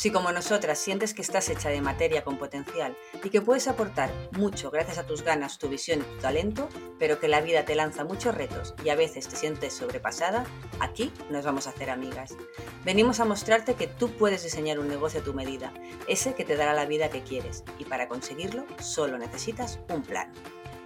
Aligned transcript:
Si 0.00 0.10
como 0.10 0.32
nosotras 0.32 0.78
sientes 0.78 1.12
que 1.12 1.20
estás 1.20 1.50
hecha 1.50 1.68
de 1.68 1.82
materia 1.82 2.24
con 2.24 2.38
potencial 2.38 2.96
y 3.22 3.28
que 3.28 3.42
puedes 3.42 3.68
aportar 3.68 4.10
mucho 4.32 4.70
gracias 4.70 4.96
a 4.96 5.04
tus 5.04 5.20
ganas, 5.20 5.58
tu 5.58 5.68
visión 5.68 6.00
y 6.00 6.04
tu 6.04 6.22
talento, 6.22 6.70
pero 6.98 7.20
que 7.20 7.28
la 7.28 7.42
vida 7.42 7.66
te 7.66 7.74
lanza 7.74 8.02
muchos 8.02 8.34
retos 8.34 8.74
y 8.82 8.88
a 8.88 8.94
veces 8.94 9.28
te 9.28 9.36
sientes 9.36 9.74
sobrepasada, 9.74 10.46
aquí 10.78 11.12
nos 11.28 11.44
vamos 11.44 11.66
a 11.66 11.70
hacer 11.70 11.90
amigas. 11.90 12.34
Venimos 12.82 13.20
a 13.20 13.26
mostrarte 13.26 13.74
que 13.74 13.88
tú 13.88 14.10
puedes 14.16 14.42
diseñar 14.42 14.78
un 14.78 14.88
negocio 14.88 15.20
a 15.20 15.22
tu 15.22 15.34
medida, 15.34 15.70
ese 16.08 16.34
que 16.34 16.46
te 16.46 16.56
dará 16.56 16.72
la 16.72 16.86
vida 16.86 17.10
que 17.10 17.22
quieres, 17.22 17.62
y 17.78 17.84
para 17.84 18.08
conseguirlo 18.08 18.64
solo 18.80 19.18
necesitas 19.18 19.80
un 19.90 20.00
plan. 20.00 20.32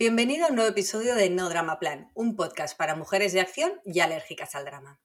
Bienvenido 0.00 0.46
a 0.46 0.50
un 0.50 0.54
nuevo 0.54 0.70
episodio 0.70 1.16
de 1.16 1.28
No 1.28 1.48
Drama 1.48 1.80
Plan, 1.80 2.12
un 2.14 2.36
podcast 2.36 2.78
para 2.78 2.94
mujeres 2.94 3.32
de 3.32 3.40
acción 3.40 3.80
y 3.84 3.98
alérgicas 3.98 4.54
al 4.54 4.64
drama. 4.64 5.00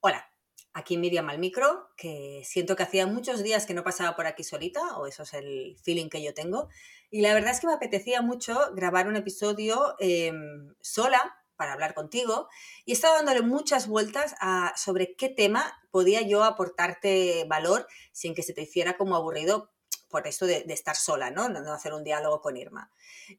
Hola, 0.00 0.28
aquí 0.72 0.98
Miriam 0.98 1.30
al 1.30 1.38
micro, 1.38 1.90
que 1.96 2.42
siento 2.44 2.74
que 2.74 2.82
hacía 2.82 3.06
muchos 3.06 3.44
días 3.44 3.64
que 3.64 3.74
no 3.74 3.84
pasaba 3.84 4.16
por 4.16 4.26
aquí 4.26 4.42
solita, 4.42 4.96
o 4.96 5.06
eso 5.06 5.22
es 5.22 5.34
el 5.34 5.76
feeling 5.84 6.08
que 6.08 6.20
yo 6.20 6.34
tengo, 6.34 6.68
y 7.12 7.20
la 7.20 7.32
verdad 7.32 7.52
es 7.52 7.60
que 7.60 7.68
me 7.68 7.74
apetecía 7.74 8.22
mucho 8.22 8.58
grabar 8.74 9.06
un 9.06 9.14
episodio 9.14 9.94
em, 10.00 10.74
sola 10.80 11.36
para 11.54 11.72
hablar 11.72 11.94
contigo 11.94 12.48
y 12.84 12.90
he 12.90 12.94
estado 12.94 13.14
dándole 13.14 13.42
muchas 13.42 13.86
vueltas 13.86 14.34
a 14.40 14.72
sobre 14.76 15.14
qué 15.14 15.28
tema 15.28 15.80
podía 15.92 16.22
yo 16.22 16.42
aportarte 16.42 17.44
valor 17.48 17.86
sin 18.10 18.34
que 18.34 18.42
se 18.42 18.52
te 18.52 18.62
hiciera 18.62 18.96
como 18.96 19.14
aburrido 19.14 19.70
por 20.14 20.28
esto 20.28 20.46
de, 20.46 20.64
estar 20.68 20.94
sola, 20.94 21.32
¿no? 21.32 21.48
¿no? 21.48 21.72
hacer 21.72 21.92
un 21.92 22.04
diálogo 22.04 22.40
con 22.40 22.56
Irma. 22.56 22.88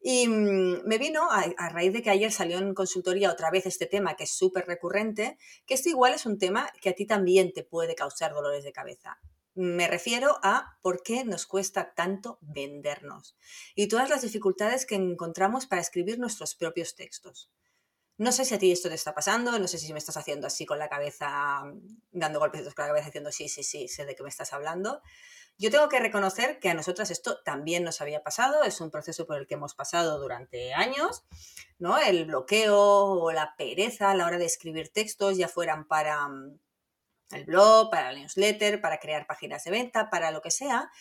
Y 0.02 0.28
mm, 0.28 0.86
me 0.86 0.98
vino 0.98 1.32
a, 1.32 1.70
raíz 1.70 1.94
de 1.94 2.02
que 2.02 2.10
ayer 2.10 2.34
salió 2.34 2.58
en 2.58 2.74
consultoría 2.74 3.32
otra 3.32 3.50
vez 3.50 3.66
este 3.66 3.86
tema 3.86 4.18
que 4.18 4.26
es 4.26 4.32
súper 4.32 4.68
recurrente, 4.68 5.38
que 5.66 5.74
esto 5.74 5.88
igual 5.88 6.14
es 6.14 6.26
un 6.26 6.38
tema 6.38 6.70
que 6.82 6.90
a 6.90 6.94
ti 6.94 7.06
también 7.06 7.54
te 7.54 7.64
puede 7.64 7.96
causar 7.96 8.34
dolores 8.34 8.66
de 8.66 8.74
cabeza. 8.74 9.22
Me 9.54 9.88
refiero 9.88 10.38
a 10.44 10.78
por 10.82 11.02
qué 11.02 11.24
nos 11.24 11.46
cuesta 11.46 11.94
tanto 11.94 12.40
vendernos 12.42 13.38
y 13.74 13.88
todas 13.88 14.10
las 14.10 14.24
dificultades 14.24 14.86
que 14.86 14.96
encontramos 14.96 15.68
para 15.68 15.82
escribir 15.82 16.20
nuestros 16.20 16.56
propios 16.56 16.96
textos. 16.96 17.50
No 18.18 18.34
sé 18.34 18.44
si 18.44 18.54
a 18.54 18.60
ti 18.60 18.70
esto 18.70 18.90
te 18.90 18.96
está 18.96 19.14
pasando, 19.14 19.58
no 19.58 19.68
sé 19.70 19.78
si 19.78 19.94
me 19.94 20.00
estás 20.00 20.18
haciendo 20.18 20.48
así 20.48 20.66
con 20.66 20.78
la 20.78 20.90
cabeza, 20.90 21.64
dando 22.12 22.40
golpes 22.40 22.64
con 22.74 22.84
la 22.84 22.90
cabeza 22.90 23.06
diciendo 23.06 23.32
sí, 23.32 23.48
sí, 23.48 23.64
sí, 23.64 23.88
sé 23.88 24.06
de 24.06 24.14
qué 24.14 24.24
me 24.24 24.30
estás 24.30 24.52
hablando. 24.52 25.02
Yo 25.58 25.72
tengo 25.72 25.88
que 25.88 26.00
reconocer 26.00 26.60
que 26.60 26.70
a 26.70 26.74
nosotras 26.74 27.12
esto 27.12 27.42
también 27.44 27.84
nos 27.84 28.02
había 28.02 28.24
pasado, 28.24 28.64
es 28.64 28.82
un 28.82 28.92
proceso 28.92 29.26
por 29.26 29.38
el 29.38 29.48
que 29.48 29.54
hemos 29.54 29.74
pasado 29.74 30.20
durante 30.20 30.74
años, 30.74 31.24
¿no? 31.80 31.98
El 31.98 32.26
bloqueo 32.26 32.78
o 32.78 33.32
la 33.32 33.56
pereza 33.58 34.12
a 34.12 34.16
la 34.16 34.26
hora 34.26 34.38
de 34.38 34.46
escribir 34.46 34.90
textos, 34.90 35.38
ya 35.38 35.48
fueran 35.48 35.88
para 35.88 36.28
mm, 36.28 36.60
el 37.32 37.46
blog, 37.46 37.90
para 37.90 38.10
el 38.10 38.18
newsletter, 38.20 38.82
para 38.82 39.00
crear 39.00 39.28
páginas 39.28 39.64
de 39.64 39.72
venta, 39.72 40.10
para 40.10 40.32
lo 40.32 40.42
que 40.42 40.52
sea, 40.52 40.92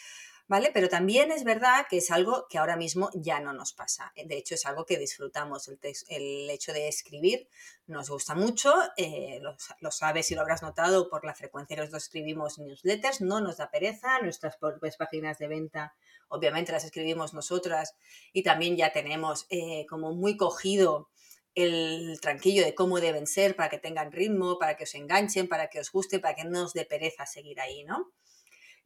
¿vale? 0.47 0.71
Pero 0.72 0.88
también 0.88 1.32
es 1.32 1.44
verdad 1.44 1.87
que 1.88 1.99
es 1.99 2.10
algo 2.10 2.47
que 2.49 2.59
ahora 2.59 2.77
mismo 2.77 3.10
ya 3.15 3.41
no 3.41 3.53
nos 3.53 3.72
pasa. 3.72 4.12
De 4.15 4.37
hecho, 4.37 4.55
es 4.55 4.66
algo 4.66 4.84
que 4.84 4.99
disfrutamos. 4.99 5.69
El, 5.69 5.78
el 6.09 6.50
hecho 6.50 6.72
de 6.72 6.88
escribir 6.88 7.49
nos 7.87 8.10
gusta 8.10 8.34
mucho, 8.34 8.72
eh, 8.97 9.41
lo, 9.41 9.91
sabes 9.91 10.31
y 10.31 10.34
lo 10.34 10.41
habrás 10.41 10.62
notado 10.62 11.09
por 11.09 11.25
la 11.25 11.34
frecuencia 11.34 11.77
que 11.77 11.81
nosotros 11.81 12.05
escribimos 12.05 12.59
newsletters, 12.59 13.21
no 13.21 13.41
nos 13.41 13.59
da 13.59 13.71
pereza, 13.71 14.21
nuestras 14.21 14.56
páginas 14.99 15.38
de 15.38 15.49
venta 15.49 15.94
obviamente 16.28 16.72
las 16.72 16.84
escribimos 16.84 17.34
nosotras 17.34 17.94
y 18.32 18.43
también 18.43 18.76
ya 18.76 18.93
tenemos 18.93 19.47
eh, 19.50 19.87
como 19.88 20.15
muy 20.15 20.37
cogido 20.37 21.09
el 21.55 22.19
tranquillo 22.21 22.65
de 22.65 22.75
cómo 22.75 22.99
deben 22.99 23.26
ser 23.28 23.55
para 23.55 23.69
que 23.69 23.78
tengan 23.78 24.11
ritmo, 24.11 24.59
para 24.59 24.76
que 24.76 24.84
os 24.84 24.94
enganchen, 24.94 25.49
para 25.49 25.69
que 25.69 25.78
os 25.78 25.93
guste, 25.93 26.19
para 26.19 26.34
que 26.34 26.44
no 26.44 26.65
os 26.65 26.72
dé 26.72 26.84
pereza 26.84 27.26
seguir 27.26 27.61
ahí, 27.61 27.84
¿no? 27.84 28.11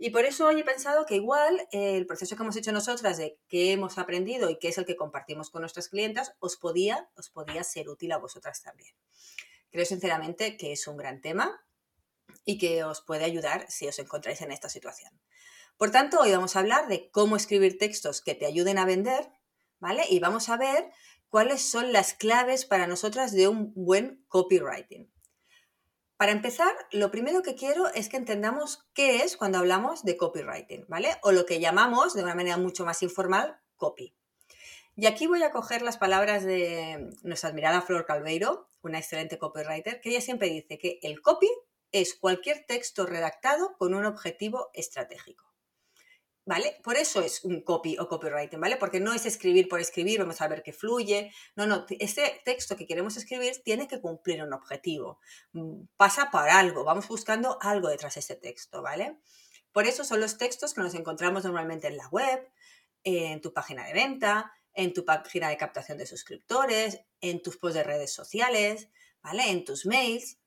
Y 0.00 0.10
por 0.10 0.24
eso 0.24 0.46
hoy 0.46 0.60
he 0.60 0.64
pensado 0.64 1.06
que 1.06 1.16
igual 1.16 1.66
eh, 1.72 1.96
el 1.96 2.06
proceso 2.06 2.36
que 2.36 2.42
hemos 2.44 2.54
hecho 2.54 2.70
nosotras 2.70 3.18
de 3.18 3.40
qué 3.48 3.72
hemos 3.72 3.98
aprendido 3.98 4.48
y 4.48 4.56
qué 4.60 4.68
es 4.68 4.78
el 4.78 4.86
que 4.86 4.94
compartimos 4.94 5.50
con 5.50 5.62
nuestras 5.62 5.88
clientas 5.88 6.34
os 6.38 6.56
podía, 6.56 7.10
os 7.16 7.30
podía 7.30 7.64
ser 7.64 7.88
útil 7.88 8.12
a 8.12 8.18
vosotras 8.18 8.62
también. 8.62 8.94
Creo 9.72 9.84
sinceramente 9.84 10.56
que 10.56 10.70
es 10.70 10.86
un 10.86 10.96
gran 10.96 11.20
tema 11.20 11.60
y 12.44 12.58
que 12.58 12.84
os 12.84 13.00
puede 13.00 13.24
ayudar 13.24 13.66
si 13.68 13.88
os 13.88 13.98
encontráis 13.98 14.40
en 14.40 14.52
esta 14.52 14.68
situación. 14.68 15.12
Por 15.76 15.90
tanto, 15.90 16.20
hoy 16.20 16.30
vamos 16.30 16.54
a 16.54 16.60
hablar 16.60 16.86
de 16.86 17.10
cómo 17.10 17.34
escribir 17.34 17.76
textos 17.76 18.22
que 18.22 18.36
te 18.36 18.46
ayuden 18.46 18.78
a 18.78 18.84
vender, 18.84 19.32
¿vale? 19.80 20.04
Y 20.08 20.20
vamos 20.20 20.48
a 20.48 20.56
ver 20.56 20.92
cuáles 21.28 21.60
son 21.60 21.92
las 21.92 22.14
claves 22.14 22.64
para 22.64 22.86
nosotras 22.86 23.32
de 23.32 23.48
un 23.48 23.74
buen 23.74 24.24
copywriting. 24.28 25.12
Para 26.18 26.32
empezar, 26.32 26.74
lo 26.90 27.12
primero 27.12 27.42
que 27.42 27.54
quiero 27.54 27.86
es 27.94 28.08
que 28.08 28.16
entendamos 28.16 28.84
qué 28.92 29.18
es 29.18 29.36
cuando 29.36 29.58
hablamos 29.58 30.04
de 30.04 30.16
copywriting, 30.16 30.84
¿vale? 30.88 31.16
O 31.22 31.30
lo 31.30 31.46
que 31.46 31.60
llamamos 31.60 32.12
de 32.12 32.24
una 32.24 32.34
manera 32.34 32.56
mucho 32.56 32.84
más 32.84 33.04
informal 33.04 33.60
copy. 33.76 34.16
Y 34.96 35.06
aquí 35.06 35.28
voy 35.28 35.44
a 35.44 35.52
coger 35.52 35.80
las 35.80 35.96
palabras 35.96 36.42
de 36.42 37.08
nuestra 37.22 37.50
admirada 37.50 37.82
Flor 37.82 38.04
Calveiro, 38.04 38.68
una 38.82 38.98
excelente 38.98 39.38
copywriter, 39.38 40.00
que 40.00 40.10
ella 40.10 40.20
siempre 40.20 40.50
dice 40.50 40.76
que 40.76 40.98
el 41.02 41.22
copy 41.22 41.48
es 41.92 42.14
cualquier 42.14 42.66
texto 42.66 43.06
redactado 43.06 43.76
con 43.78 43.94
un 43.94 44.04
objetivo 44.04 44.70
estratégico. 44.74 45.47
¿Vale? 46.48 46.80
Por 46.82 46.96
eso 46.96 47.20
es 47.20 47.44
un 47.44 47.60
copy 47.60 47.98
o 47.98 48.08
copywriting, 48.08 48.58
¿vale? 48.58 48.78
Porque 48.78 49.00
no 49.00 49.12
es 49.12 49.26
escribir 49.26 49.68
por 49.68 49.80
escribir, 49.80 50.18
vamos 50.18 50.40
a 50.40 50.48
ver 50.48 50.62
que 50.62 50.72
fluye. 50.72 51.30
No, 51.56 51.66
no, 51.66 51.84
este 51.90 52.40
texto 52.42 52.74
que 52.74 52.86
queremos 52.86 53.18
escribir 53.18 53.62
tiene 53.62 53.86
que 53.86 54.00
cumplir 54.00 54.42
un 54.42 54.54
objetivo. 54.54 55.20
Mm, 55.52 55.82
pasa 55.98 56.30
por 56.30 56.48
algo, 56.48 56.84
vamos 56.84 57.06
buscando 57.06 57.58
algo 57.60 57.88
detrás 57.88 58.14
de 58.14 58.20
ese 58.20 58.34
texto, 58.34 58.80
¿vale? 58.80 59.18
Por 59.72 59.86
eso 59.86 60.04
son 60.04 60.20
los 60.20 60.38
textos 60.38 60.72
que 60.72 60.80
nos 60.80 60.94
encontramos 60.94 61.44
normalmente 61.44 61.86
en 61.86 61.98
la 61.98 62.08
web, 62.08 62.50
en 63.04 63.42
tu 63.42 63.52
página 63.52 63.84
de 63.86 63.92
venta, 63.92 64.50
en 64.72 64.94
tu 64.94 65.04
página 65.04 65.50
de 65.50 65.58
captación 65.58 65.98
de 65.98 66.06
suscriptores, 66.06 67.02
en 67.20 67.42
tus 67.42 67.58
posts 67.58 67.74
de 67.74 67.84
redes 67.84 68.14
sociales, 68.14 68.88
¿vale? 69.22 69.50
En 69.50 69.66
tus 69.66 69.84
mails. 69.84 70.38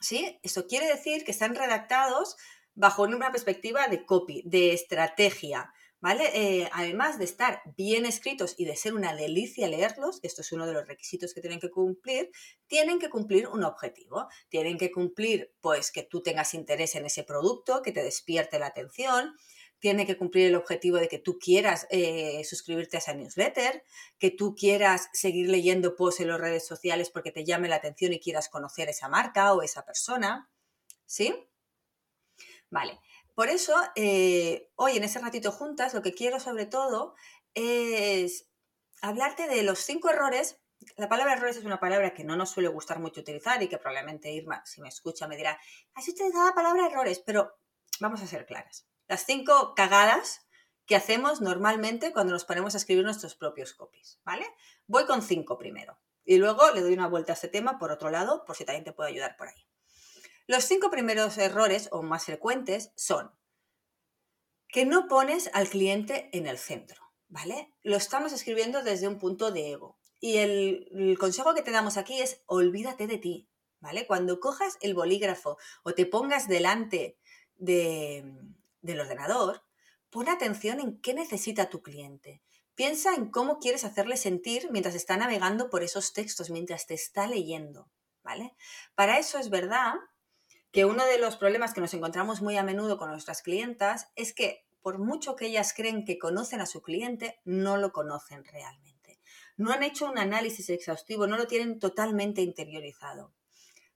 ¿Sí? 0.00 0.40
Eso 0.42 0.66
quiere 0.66 0.86
decir 0.86 1.26
que 1.26 1.30
están 1.30 1.54
redactados 1.54 2.38
bajo 2.74 3.02
una 3.02 3.30
perspectiva 3.30 3.88
de 3.88 4.04
copy, 4.04 4.42
de 4.44 4.72
estrategia, 4.72 5.72
¿vale? 6.00 6.30
Eh, 6.34 6.68
además 6.72 7.18
de 7.18 7.24
estar 7.24 7.62
bien 7.76 8.06
escritos 8.06 8.54
y 8.58 8.64
de 8.64 8.76
ser 8.76 8.94
una 8.94 9.14
delicia 9.14 9.68
leerlos, 9.68 10.18
esto 10.22 10.40
es 10.40 10.52
uno 10.52 10.66
de 10.66 10.72
los 10.72 10.88
requisitos 10.88 11.34
que 11.34 11.40
tienen 11.40 11.60
que 11.60 11.70
cumplir, 11.70 12.30
tienen 12.66 12.98
que 12.98 13.10
cumplir 13.10 13.48
un 13.48 13.64
objetivo, 13.64 14.28
tienen 14.48 14.78
que 14.78 14.90
cumplir, 14.90 15.52
pues, 15.60 15.92
que 15.92 16.02
tú 16.02 16.22
tengas 16.22 16.54
interés 16.54 16.94
en 16.94 17.06
ese 17.06 17.24
producto, 17.24 17.82
que 17.82 17.92
te 17.92 18.02
despierte 18.02 18.58
la 18.58 18.66
atención, 18.66 19.34
tiene 19.78 20.06
que 20.06 20.16
cumplir 20.16 20.46
el 20.46 20.56
objetivo 20.56 20.98
de 20.98 21.08
que 21.08 21.18
tú 21.18 21.38
quieras 21.38 21.86
eh, 21.90 22.44
suscribirte 22.44 22.96
a 22.96 23.00
esa 23.00 23.14
newsletter, 23.14 23.82
que 24.18 24.30
tú 24.30 24.54
quieras 24.54 25.08
seguir 25.12 25.48
leyendo 25.48 25.96
posts 25.96 26.20
en 26.20 26.28
las 26.28 26.40
redes 26.40 26.66
sociales 26.66 27.10
porque 27.10 27.32
te 27.32 27.44
llame 27.44 27.68
la 27.68 27.76
atención 27.76 28.12
y 28.12 28.20
quieras 28.20 28.48
conocer 28.48 28.88
esa 28.90 29.08
marca 29.08 29.54
o 29.54 29.62
esa 29.62 29.84
persona, 29.84 30.50
¿sí? 31.06 31.34
Vale, 32.70 33.00
por 33.34 33.48
eso 33.48 33.74
eh, 33.96 34.70
hoy 34.76 34.96
en 34.96 35.04
ese 35.04 35.18
ratito 35.18 35.50
juntas 35.50 35.92
lo 35.92 36.02
que 36.02 36.14
quiero 36.14 36.38
sobre 36.38 36.66
todo 36.66 37.14
es 37.54 38.48
hablarte 39.02 39.48
de 39.48 39.62
los 39.62 39.80
cinco 39.80 40.08
errores. 40.08 40.60
La 40.96 41.08
palabra 41.08 41.34
errores 41.34 41.56
es 41.56 41.64
una 41.64 41.80
palabra 41.80 42.14
que 42.14 42.24
no 42.24 42.36
nos 42.36 42.50
suele 42.50 42.68
gustar 42.68 43.00
mucho 43.00 43.20
utilizar 43.20 43.62
y 43.62 43.68
que 43.68 43.78
probablemente 43.78 44.30
Irma, 44.32 44.64
si 44.64 44.80
me 44.80 44.88
escucha, 44.88 45.26
me 45.26 45.36
dirá, 45.36 45.58
has 45.94 46.08
utilizado 46.08 46.46
la 46.46 46.54
palabra 46.54 46.86
errores, 46.86 47.20
pero 47.20 47.58
vamos 47.98 48.22
a 48.22 48.26
ser 48.26 48.46
claras. 48.46 48.86
Las 49.08 49.26
cinco 49.26 49.74
cagadas 49.74 50.46
que 50.86 50.96
hacemos 50.96 51.40
normalmente 51.40 52.12
cuando 52.12 52.32
nos 52.32 52.44
ponemos 52.44 52.74
a 52.74 52.78
escribir 52.78 53.04
nuestros 53.04 53.34
propios 53.34 53.74
copies, 53.74 54.20
¿vale? 54.24 54.46
Voy 54.86 55.06
con 55.06 55.22
cinco 55.22 55.58
primero 55.58 55.98
y 56.24 56.38
luego 56.38 56.70
le 56.70 56.80
doy 56.80 56.92
una 56.92 57.08
vuelta 57.08 57.32
a 57.32 57.34
este 57.34 57.48
tema 57.48 57.78
por 57.78 57.90
otro 57.90 58.10
lado, 58.10 58.44
por 58.44 58.56
si 58.56 58.64
también 58.64 58.84
te 58.84 58.92
puedo 58.92 59.08
ayudar 59.08 59.36
por 59.36 59.48
ahí. 59.48 59.66
Los 60.50 60.64
cinco 60.64 60.90
primeros 60.90 61.38
errores 61.38 61.88
o 61.92 62.02
más 62.02 62.24
frecuentes 62.24 62.90
son 62.96 63.30
que 64.66 64.84
no 64.84 65.06
pones 65.06 65.48
al 65.52 65.68
cliente 65.68 66.28
en 66.32 66.48
el 66.48 66.58
centro, 66.58 67.00
¿vale? 67.28 67.72
Lo 67.84 67.94
estamos 67.94 68.32
escribiendo 68.32 68.82
desde 68.82 69.06
un 69.06 69.20
punto 69.20 69.52
de 69.52 69.70
ego. 69.70 70.00
Y 70.18 70.38
el, 70.38 71.16
consejo 71.20 71.54
que 71.54 71.62
te 71.62 71.70
damos 71.70 71.96
aquí 71.96 72.20
es 72.20 72.42
olvídate 72.46 73.06
de 73.06 73.18
ti, 73.18 73.48
¿vale? 73.78 74.08
Cuando 74.08 74.40
cojas 74.40 74.76
el 74.80 74.92
bolígrafo 74.92 75.56
o 75.84 75.92
te 75.92 76.04
pongas 76.04 76.48
delante 76.48 77.16
del 77.54 79.00
ordenador, 79.00 79.62
pon 80.10 80.28
atención 80.28 80.80
en 80.80 81.00
qué 81.00 81.14
necesita 81.14 81.70
tu 81.70 81.80
cliente. 81.80 82.42
Piensa 82.74 83.14
en 83.14 83.30
cómo 83.30 83.60
quieres 83.60 83.84
hacerle 83.84 84.16
sentir 84.16 84.68
mientras 84.72 84.96
está 84.96 85.16
navegando 85.16 85.70
por 85.70 85.84
esos 85.84 86.12
textos, 86.12 86.50
mientras 86.50 86.88
te 86.88 86.94
está 86.94 87.28
leyendo, 87.28 87.88
¿vale? 88.24 88.56
Para 88.96 89.20
eso 89.20 89.38
es 89.38 89.48
verdad 89.48 89.94
que 90.72 90.84
uno 90.84 91.04
de 91.04 91.18
los 91.18 91.36
problemas 91.36 91.74
que 91.74 91.80
nos 91.80 91.94
encontramos 91.94 92.42
muy 92.42 92.56
a 92.56 92.62
menudo 92.62 92.98
con 92.98 93.10
nuestras 93.10 93.42
clientas 93.42 94.08
es 94.14 94.32
que 94.32 94.64
por 94.82 94.98
mucho 94.98 95.36
que 95.36 95.46
ellas 95.46 95.74
creen 95.74 96.04
que 96.04 96.18
conocen 96.18 96.60
a 96.60 96.66
su 96.66 96.82
cliente, 96.82 97.40
no 97.44 97.76
lo 97.76 97.92
conocen 97.92 98.44
realmente. 98.44 99.20
No 99.56 99.72
han 99.72 99.82
hecho 99.82 100.06
un 100.06 100.18
análisis 100.18 100.70
exhaustivo, 100.70 101.26
no 101.26 101.36
lo 101.36 101.46
tienen 101.46 101.78
totalmente 101.78 102.40
interiorizado. 102.40 103.34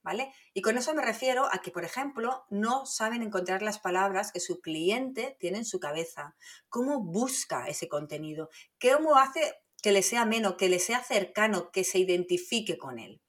¿Vale? 0.03 0.35
Y 0.53 0.61
con 0.61 0.77
eso 0.77 0.95
me 0.95 1.03
refiero 1.03 1.49
a 1.51 1.63
que, 1.63 1.71
por 1.71 1.83
ejemplo, 1.83 2.45
no 2.51 2.85
saben 2.85 3.23
encontrar 3.23 3.63
las 3.63 3.79
palabras 3.79 4.33
que 4.33 4.41
su 4.41 4.61
cliente 4.61 5.35
tiene 5.41 5.57
en 5.59 5.65
su 5.65 5.81
cabeza, 5.81 6.37
cómo 6.69 7.01
busca 7.01 7.69
ese 7.69 7.89
contenido, 7.89 8.51
cómo 8.79 9.17
hace 9.17 9.55
que 9.81 9.93
le 9.93 10.03
sea 10.03 10.27
menos, 10.27 10.57
que 10.57 10.69
le 10.69 10.79
sea 10.79 11.03
cercano, 11.03 11.71
que 11.71 11.85
se 11.85 11.99
identifique 11.99 12.77
con 12.77 12.99
él. 12.99 13.23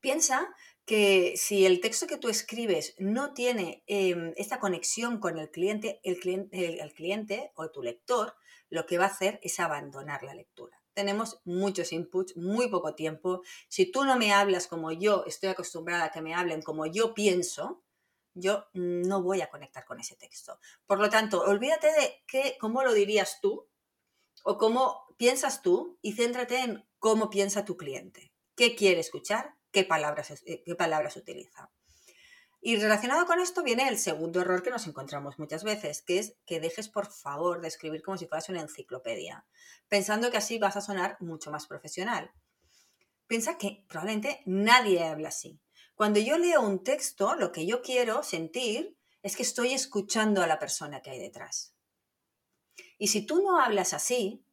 Piensa 0.00 0.48
que 0.84 1.34
si 1.36 1.66
el 1.66 1.80
texto 1.80 2.06
que 2.06 2.18
tú 2.18 2.28
escribes 2.28 2.94
no 2.98 3.32
tiene 3.32 3.84
em, 3.86 4.32
esta 4.36 4.58
conexión 4.58 5.20
con 5.20 5.38
el 5.38 5.50
cliente, 5.50 6.00
el 6.02 6.18
cliente, 6.18 6.82
el 6.82 6.92
cliente 6.92 7.52
o 7.54 7.70
tu 7.70 7.82
lector, 7.82 8.34
lo 8.70 8.86
que 8.86 8.98
va 8.98 9.04
a 9.04 9.08
hacer 9.08 9.38
es 9.42 9.60
abandonar 9.60 10.22
la 10.22 10.34
lectura. 10.34 10.80
Tenemos 10.94 11.40
muchos 11.44 11.92
inputs, 11.92 12.36
muy 12.36 12.68
poco 12.68 12.94
tiempo. 12.94 13.42
Si 13.68 13.90
tú 13.90 14.04
no 14.04 14.16
me 14.16 14.32
hablas 14.32 14.66
como 14.66 14.92
yo 14.92 15.24
estoy 15.26 15.50
acostumbrada 15.50 16.06
a 16.06 16.10
que 16.10 16.22
me 16.22 16.34
hablen 16.34 16.62
como 16.62 16.86
yo 16.86 17.14
pienso, 17.14 17.82
yo 18.34 18.66
no 18.72 19.22
voy 19.22 19.40
a 19.40 19.50
conectar 19.50 19.84
con 19.84 20.00
ese 20.00 20.16
texto. 20.16 20.58
Por 20.86 20.98
lo 20.98 21.10
tanto, 21.10 21.42
olvídate 21.42 21.88
de 21.88 22.22
qué, 22.26 22.56
cómo 22.60 22.82
lo 22.82 22.92
dirías 22.92 23.38
tú 23.40 23.68
o 24.44 24.58
cómo 24.58 25.04
piensas 25.16 25.62
tú 25.62 25.98
y 26.02 26.12
céntrate 26.14 26.58
en 26.58 26.86
cómo 26.98 27.30
piensa 27.30 27.64
tu 27.64 27.76
cliente. 27.76 28.32
¿Qué 28.60 28.76
quiere 28.76 29.00
escuchar? 29.00 29.54
qué 29.72 29.84
palabras, 29.84 30.42
eh, 30.44 30.62
qué 30.66 30.74
palabras 30.74 31.16
utiliza. 31.16 31.70
Y 32.60 32.76
relacionado 32.76 33.24
con 33.24 33.40
esto 33.40 33.62
viene 33.62 33.88
el 33.88 33.96
segundo 33.96 34.42
error 34.42 34.62
que 34.62 34.68
nos 34.68 34.86
encontramos 34.86 35.38
muchas 35.38 35.64
veces, 35.64 36.02
que 36.02 36.18
es 36.18 36.34
que 36.44 36.60
dejes 36.60 36.90
por 36.90 37.10
favor 37.10 37.62
de 37.62 37.68
escribir 37.68 38.02
como 38.02 38.18
si 38.18 38.26
fueras 38.26 38.50
una 38.50 38.60
enciclopedia, 38.60 39.46
pensando 39.88 40.30
que 40.30 40.36
así 40.36 40.58
vas 40.58 40.76
a 40.76 40.82
sonar 40.82 41.16
mucho 41.20 41.50
más 41.50 41.66
profesional. 41.66 42.32
Piensa 43.26 43.56
que 43.56 43.86
probablemente 43.88 44.42
nadie 44.44 45.04
habla 45.04 45.28
así. 45.28 45.58
Cuando 45.94 46.20
yo 46.20 46.36
leo 46.36 46.60
un 46.60 46.84
texto, 46.84 47.36
lo 47.36 47.52
que 47.52 47.64
yo 47.64 47.80
quiero 47.80 48.22
sentir 48.22 48.94
es 49.22 49.36
que 49.36 49.42
estoy 49.42 49.72
escuchando 49.72 50.42
a 50.42 50.46
la 50.46 50.58
persona 50.58 51.00
que 51.00 51.08
hay 51.08 51.18
detrás. 51.18 51.74
Y 52.98 53.08
si 53.08 53.24
tú 53.24 53.42
no 53.42 53.58
hablas 53.58 53.94
así, 53.94 54.44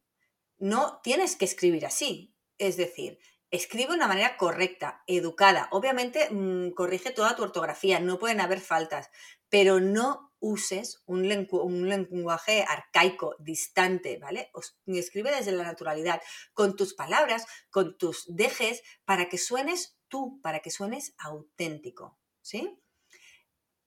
no 0.56 0.98
tienes 1.02 1.36
que 1.36 1.44
escribir 1.44 1.84
así. 1.84 2.34
Es 2.56 2.78
decir, 2.78 3.18
escribe 3.50 3.90
de 3.90 3.96
una 3.96 4.08
manera 4.08 4.36
correcta, 4.36 5.02
educada. 5.06 5.68
Obviamente 5.70 6.28
mm, 6.30 6.70
corrige 6.70 7.10
toda 7.10 7.36
tu 7.36 7.42
ortografía, 7.42 8.00
no 8.00 8.18
pueden 8.18 8.40
haber 8.40 8.60
faltas, 8.60 9.10
pero 9.48 9.80
no 9.80 10.32
uses 10.40 11.02
un, 11.06 11.28
lenguaje 11.28 12.64
arcaico, 12.66 13.34
distante, 13.38 14.18
¿vale? 14.18 14.50
escribe 14.86 15.34
desde 15.34 15.52
la 15.52 15.64
naturalidad, 15.64 16.22
con 16.52 16.76
tus 16.76 16.94
palabras, 16.94 17.46
con 17.70 17.98
tus 17.98 18.24
dejes, 18.28 18.82
para 19.04 19.28
que 19.28 19.38
suenes 19.38 19.98
tú, 20.08 20.40
para 20.42 20.60
que 20.60 20.70
suenes 20.70 21.14
auténtico, 21.18 22.18
¿sí? 22.40 22.78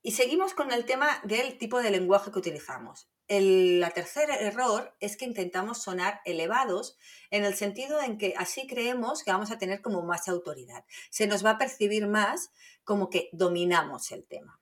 Y 0.04 0.14
seguimos 0.14 0.56
con 0.56 0.72
el 0.72 0.86
tema 0.86 1.22
del 1.24 1.60
tipo 1.60 1.80
de 1.80 1.92
lenguaje 1.92 2.32
que 2.32 2.40
utilizamos. 2.40 3.12
El 3.28 3.80
la 3.80 3.92
tercer 3.92 4.32
error 4.32 4.96
es 5.00 5.16
que 5.16 5.26
intentamos 5.26 5.84
sonar 5.84 6.22
elevados 6.26 6.98
en 7.30 7.46
el 7.46 7.54
sentido 7.54 8.02
en 8.02 8.18
que 8.18 8.34
así 8.36 8.66
creemos 8.66 9.24
que 9.24 9.32
vamos 9.32 9.52
a 9.52 9.60
tener 9.60 9.82
como 9.82 10.02
más 10.02 10.28
autoridad. 10.28 10.86
Se 11.12 11.28
nos 11.28 11.46
va 11.46 11.52
a 11.52 11.58
percibir 11.60 12.08
más 12.08 12.50
como 12.84 13.12
que 13.12 13.30
dominamos 13.32 14.12
el 14.12 14.26
tema. 14.26 14.60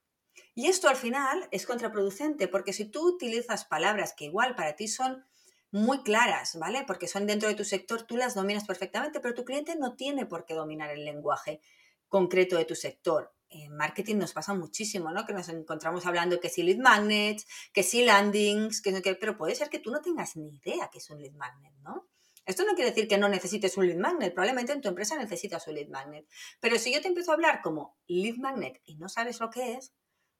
Y 0.56 0.68
esto 0.68 0.90
al 0.90 0.98
final 0.98 1.48
es 1.52 1.66
contraproducente 1.66 2.50
porque 2.50 2.74
si 2.74 2.84
tú 2.84 3.08
utilizas 3.08 3.64
palabras 3.64 4.14
que 4.14 4.26
igual 4.26 4.56
para 4.56 4.76
ti 4.76 4.90
son 4.90 5.26
muy 5.72 6.04
claras, 6.04 6.60
¿vale? 6.60 6.84
Porque 6.86 7.08
son 7.08 7.28
dentro 7.28 7.48
de 7.48 7.56
tu 7.56 7.64
sector, 7.64 8.02
tú 8.02 8.18
las 8.18 8.36
dominas 8.36 8.66
perfectamente, 8.66 9.22
pero 9.22 9.36
tu 9.36 9.46
cliente 9.46 9.78
no 9.78 9.96
tiene 9.96 10.26
por 10.26 10.44
qué 10.44 10.54
dominar 10.54 10.90
el 10.90 11.06
lenguaje 11.06 11.62
concreto 12.10 12.58
de 12.58 12.66
tu 12.66 12.76
sector 12.76 13.34
en 13.50 13.76
marketing 13.76 14.18
nos 14.18 14.34
pasa 14.34 14.54
muchísimo, 14.54 15.12
¿no? 15.12 15.26
Que 15.26 15.34
nos 15.34 15.50
encontramos 15.50 16.06
hablando 16.06 16.40
que 16.40 16.50
si 16.50 16.64
lead 16.64 16.78
magnets, 16.78 17.46
que 17.74 17.84
si 17.84 18.04
landings, 18.04 18.82
que, 18.82 19.02
que, 19.02 19.16
pero 19.16 19.38
puede 19.38 19.56
ser 19.56 19.70
que 19.70 19.80
tú 19.80 19.92
no 19.92 20.02
tengas 20.02 20.36
ni 20.36 20.56
idea 20.56 20.90
que 20.92 21.00
es 21.00 21.10
un 21.10 21.22
lead 21.22 21.34
magnet, 21.34 21.74
¿no? 21.82 22.08
Esto 22.46 22.64
no 22.66 22.74
quiere 22.74 22.90
decir 22.90 23.08
que 23.08 23.18
no 23.18 23.30
necesites 23.30 23.78
un 23.78 23.88
lead 23.88 23.98
magnet, 23.98 24.34
probablemente 24.34 24.72
en 24.72 24.82
tu 24.82 24.90
empresa 24.90 25.16
necesitas 25.18 25.68
un 25.68 25.76
lead 25.76 25.90
magnet. 25.90 26.28
Pero 26.60 26.80
si 26.80 26.94
yo 26.94 27.02
te 27.02 27.08
empiezo 27.08 27.32
a 27.32 27.36
hablar 27.36 27.62
como 27.62 27.98
lead 28.08 28.38
magnet 28.38 28.82
y 28.86 28.98
no 28.98 29.10
sabes 29.10 29.40
lo 29.40 29.50
que 29.50 29.74
es, 29.74 29.94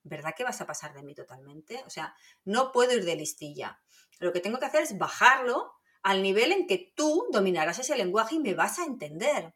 ¿verdad 0.04 0.34
que 0.36 0.44
vas 0.44 0.62
a 0.62 0.66
pasar 0.66 0.94
de 0.94 1.04
mí 1.04 1.14
totalmente? 1.14 1.84
O 1.86 1.90
sea, 1.90 2.16
no 2.46 2.72
puedo 2.72 2.94
ir 2.94 3.06
de 3.06 3.16
listilla. 3.16 3.80
Lo 4.20 4.34
que 4.34 4.40
tengo 4.40 4.60
que 4.60 4.66
hacer 4.66 4.84
es 4.84 4.98
bajarlo 4.98 5.74
al 6.02 6.24
nivel 6.24 6.52
en 6.52 6.68
que 6.68 6.92
tú 6.96 7.28
dominarás 7.32 7.80
ese 7.80 7.96
lenguaje 7.96 8.36
y 8.36 8.40
me 8.40 8.54
vas 8.54 8.80
a 8.80 8.86
entender. 8.86 9.54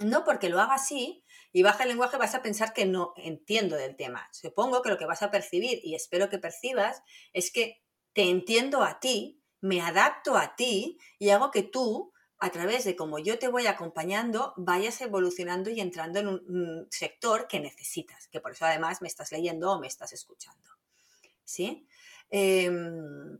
No 0.00 0.24
porque 0.24 0.48
lo 0.48 0.60
haga 0.60 0.74
así, 0.74 1.24
y 1.52 1.62
baja 1.62 1.84
el 1.84 1.90
lenguaje 1.90 2.16
vas 2.16 2.34
a 2.34 2.42
pensar 2.42 2.72
que 2.72 2.86
no 2.86 3.14
entiendo 3.16 3.76
del 3.76 3.96
tema. 3.96 4.28
Supongo 4.32 4.82
que 4.82 4.90
lo 4.90 4.98
que 4.98 5.06
vas 5.06 5.22
a 5.22 5.30
percibir 5.30 5.80
y 5.82 5.94
espero 5.94 6.28
que 6.28 6.38
percibas 6.38 7.02
es 7.32 7.50
que 7.50 7.82
te 8.12 8.28
entiendo 8.30 8.82
a 8.82 9.00
ti, 9.00 9.42
me 9.60 9.80
adapto 9.80 10.36
a 10.36 10.56
ti 10.56 10.98
y 11.18 11.30
hago 11.30 11.50
que 11.50 11.62
tú, 11.62 12.12
a 12.38 12.50
través 12.50 12.84
de 12.84 12.96
cómo 12.96 13.18
yo 13.18 13.38
te 13.38 13.48
voy 13.48 13.66
acompañando, 13.66 14.54
vayas 14.56 15.00
evolucionando 15.00 15.70
y 15.70 15.80
entrando 15.80 16.20
en 16.20 16.28
un, 16.28 16.86
sector 16.90 17.48
que 17.48 17.60
necesitas, 17.60 18.28
que 18.28 18.40
por 18.40 18.52
eso 18.52 18.64
además 18.64 19.02
me 19.02 19.08
estás 19.08 19.32
leyendo 19.32 19.72
o 19.72 19.80
me 19.80 19.86
estás 19.86 20.12
escuchando. 20.12 20.68
¿Sí? 21.44 21.88
Em, 22.30 23.38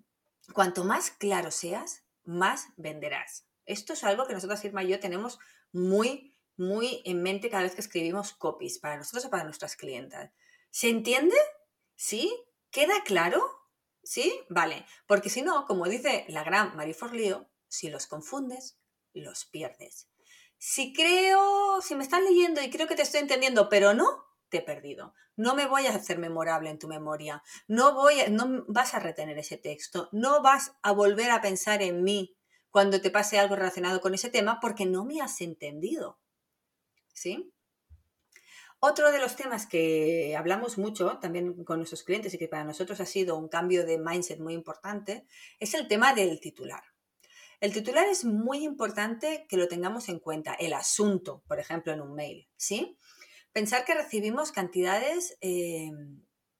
cuanto 0.53 0.83
más 0.85 1.11
claro 1.11 1.50
seas, 1.50 2.05
más 2.25 2.69
venderás. 2.77 3.47
Esto 3.67 3.93
es 3.93 4.03
algo 4.03 4.27
que 4.27 4.33
nosotros, 4.33 4.65
Irma 4.65 4.83
y 4.83 4.88
yo, 4.88 4.99
tenemos 4.99 5.38
muy 5.73 6.35
muy 6.59 7.03
en 7.05 7.23
mente 7.23 7.49
cada 7.49 7.62
vez 7.62 7.75
que 7.75 7.81
escribimos 7.81 8.33
copies, 8.33 8.79
para 8.79 8.97
nosotros 8.97 9.25
o 9.25 9.31
para 9.31 9.45
nuestras 9.45 9.77
clientas. 9.77 10.31
¿Se 10.71 10.88
entiende? 10.88 11.37
¿Sí? 11.95 12.33
¿Queda 12.71 13.03
claro? 13.05 13.43
¿Sí? 14.03 14.33
Vale. 14.50 14.85
Porque 15.07 15.31
si 15.31 15.43
no, 15.43 15.67
como 15.67 15.87
dice 15.87 16.27
la 16.29 16.45
gran 16.45 16.77
Marie 16.77 16.95
Forleo, 16.95 17.49
si 17.69 17.88
los 17.88 18.07
confundes, 18.07 18.79
los 19.15 19.45
pierdes. 19.47 20.09
Si 20.59 20.93
creo, 20.93 21.81
si 21.81 21.95
me 21.95 22.03
están 22.03 22.25
leyendo 22.25 22.61
y 22.61 22.71
creo 22.71 22.88
que 22.88 22.97
te 22.97 23.03
estoy 23.03 23.21
entendiendo, 23.21 23.69
pero 23.69 23.95
no, 23.95 24.25
te 24.49 24.59
he 24.59 24.62
perdido. 24.62 25.15
No 25.37 25.55
me 25.55 25.67
voy 25.67 25.87
a 25.87 25.95
hacer 25.95 26.19
memorable 26.19 26.71
en 26.71 26.79
tu 26.79 26.88
memoria. 26.88 27.43
No, 27.69 27.95
voy 27.95 28.17
no 28.31 28.65
vas 28.67 28.95
a 28.95 28.99
retener 28.99 29.38
ese 29.38 29.57
texto. 29.57 30.09
No 30.11 30.43
vas 30.43 30.73
a 30.83 30.91
volver 30.93 31.31
a 31.31 31.41
pensar 31.41 31.83
en 31.83 32.03
mí 32.03 32.37
cuando 32.71 33.00
te 33.00 33.11
pase 33.11 33.38
algo 33.38 33.55
relacionado 33.55 34.00
con 34.00 34.15
ese 34.15 34.31
tema 34.31 34.59
porque 34.61 34.85
no 34.87 35.05
me 35.05 35.21
has 35.21 35.41
entendido. 35.41 36.19
¿Sí? 37.18 37.52
Otro 38.80 39.10
de 39.10 39.18
los 39.18 39.34
temas 39.34 39.66
que 39.66 40.37
hablamos 40.37 40.78
mucho 40.78 41.18
también 41.18 41.64
con 41.64 41.78
nuestros 41.78 42.04
clientes 42.04 42.32
y 42.34 42.38
que 42.38 42.46
para 42.46 42.62
nosotros 42.62 43.00
ha 43.00 43.06
sido 43.06 43.37
un 43.37 43.48
cambio 43.48 43.84
de 43.84 43.98
mindset 43.98 44.38
muy 44.38 44.54
importante 44.54 45.26
es 45.58 45.75
el 45.75 45.88
tema 45.88 46.14
del 46.14 46.38
titular. 46.38 46.82
El 47.60 47.72
titular 47.72 48.06
es 48.06 48.25
muy 48.25 48.62
importante 48.62 49.46
que 49.48 49.56
lo 49.56 49.66
tengamos 49.66 50.08
en 50.08 50.20
cuenta, 50.20 50.54
el 50.54 50.72
asunto, 50.72 51.42
por 51.48 51.58
ejemplo, 51.58 51.92
en 51.92 52.00
un 52.00 52.14
mail, 52.14 52.48
¿sí? 52.56 52.96
Pensar 53.52 53.84
que 53.84 53.94
recibimos 53.94 54.52
cantidades, 54.52 55.37
eh, 55.40 55.90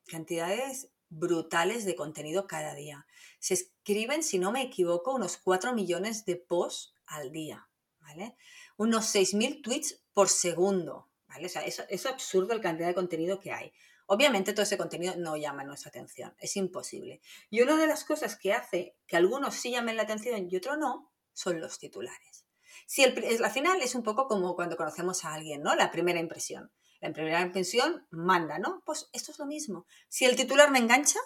cantidades 0.08 0.90
brutales 1.08 1.84
de 1.84 1.94
contenido 1.94 2.48
cada 2.48 2.74
día. 2.74 3.06
Se 3.38 3.54
escriben, 3.54 4.24
si 4.24 4.40
no 4.40 4.50
me 4.50 4.62
equivoco, 4.62 5.14
unos 5.14 5.36
4 5.36 5.72
millones 5.72 6.24
de 6.24 6.34
posts 6.34 6.94
al 7.06 7.30
día, 7.30 7.68
¿vale? 8.00 8.36
Unos 8.78 9.14
6.000 9.14 9.62
tweets 9.62 10.02
por 10.14 10.30
segundo, 10.30 11.11
¿vale? 11.26 11.47
O 11.47 11.49
sea, 11.50 11.62
es, 11.66 11.85
es 11.90 12.06
absurdo 12.06 12.54
la 12.54 12.62
cantidad 12.62 12.88
de 12.88 12.94
contenido 12.94 13.38
que 13.38 13.52
hay. 13.52 13.73
Obviamente 14.06 14.54
todo 14.54 14.62
ese 14.62 14.78
contenido 14.78 15.16
no 15.16 15.37
llama 15.37 15.64
nuestra 15.64 15.90
atención, 15.90 16.35
es 16.38 16.56
imposible. 16.56 17.20
Y 17.50 17.61
una 17.61 17.76
de 17.76 17.87
las 17.87 18.04
cosas 18.04 18.37
que 18.37 18.54
hace 18.54 18.97
que 19.06 19.18
algunos 19.18 19.54
sí 19.54 19.73
llamen 19.73 19.97
la 19.97 20.04
atención 20.04 20.49
y 20.50 20.56
otros 20.56 20.78
no 20.78 21.12
son 21.35 21.61
los 21.61 21.78
titulares. 21.78 22.47
Si 22.87 23.02
el, 23.04 23.44
al 23.44 23.50
final 23.50 23.82
es 23.82 23.94
un 23.94 24.02
poco 24.02 24.26
como 24.26 24.54
cuando 24.54 24.78
conocemos 24.78 25.26
a 25.26 25.35
alguien, 25.35 25.62
¿no? 25.62 25.75
La 25.75 25.90
primera 25.90 26.20
impresión. 26.20 26.73
La 27.00 27.12
primera 27.12 27.42
impresión 27.42 28.06
manda, 28.11 28.58
¿no? 28.58 28.82
Pues 28.87 29.11
esto 29.12 29.30
es 29.30 29.38
lo 29.38 29.44
mismo. 29.44 29.85
Si 30.08 30.25
el 30.25 30.37
titular 30.37 30.70
me 30.70 30.78
engancha, 30.78 31.20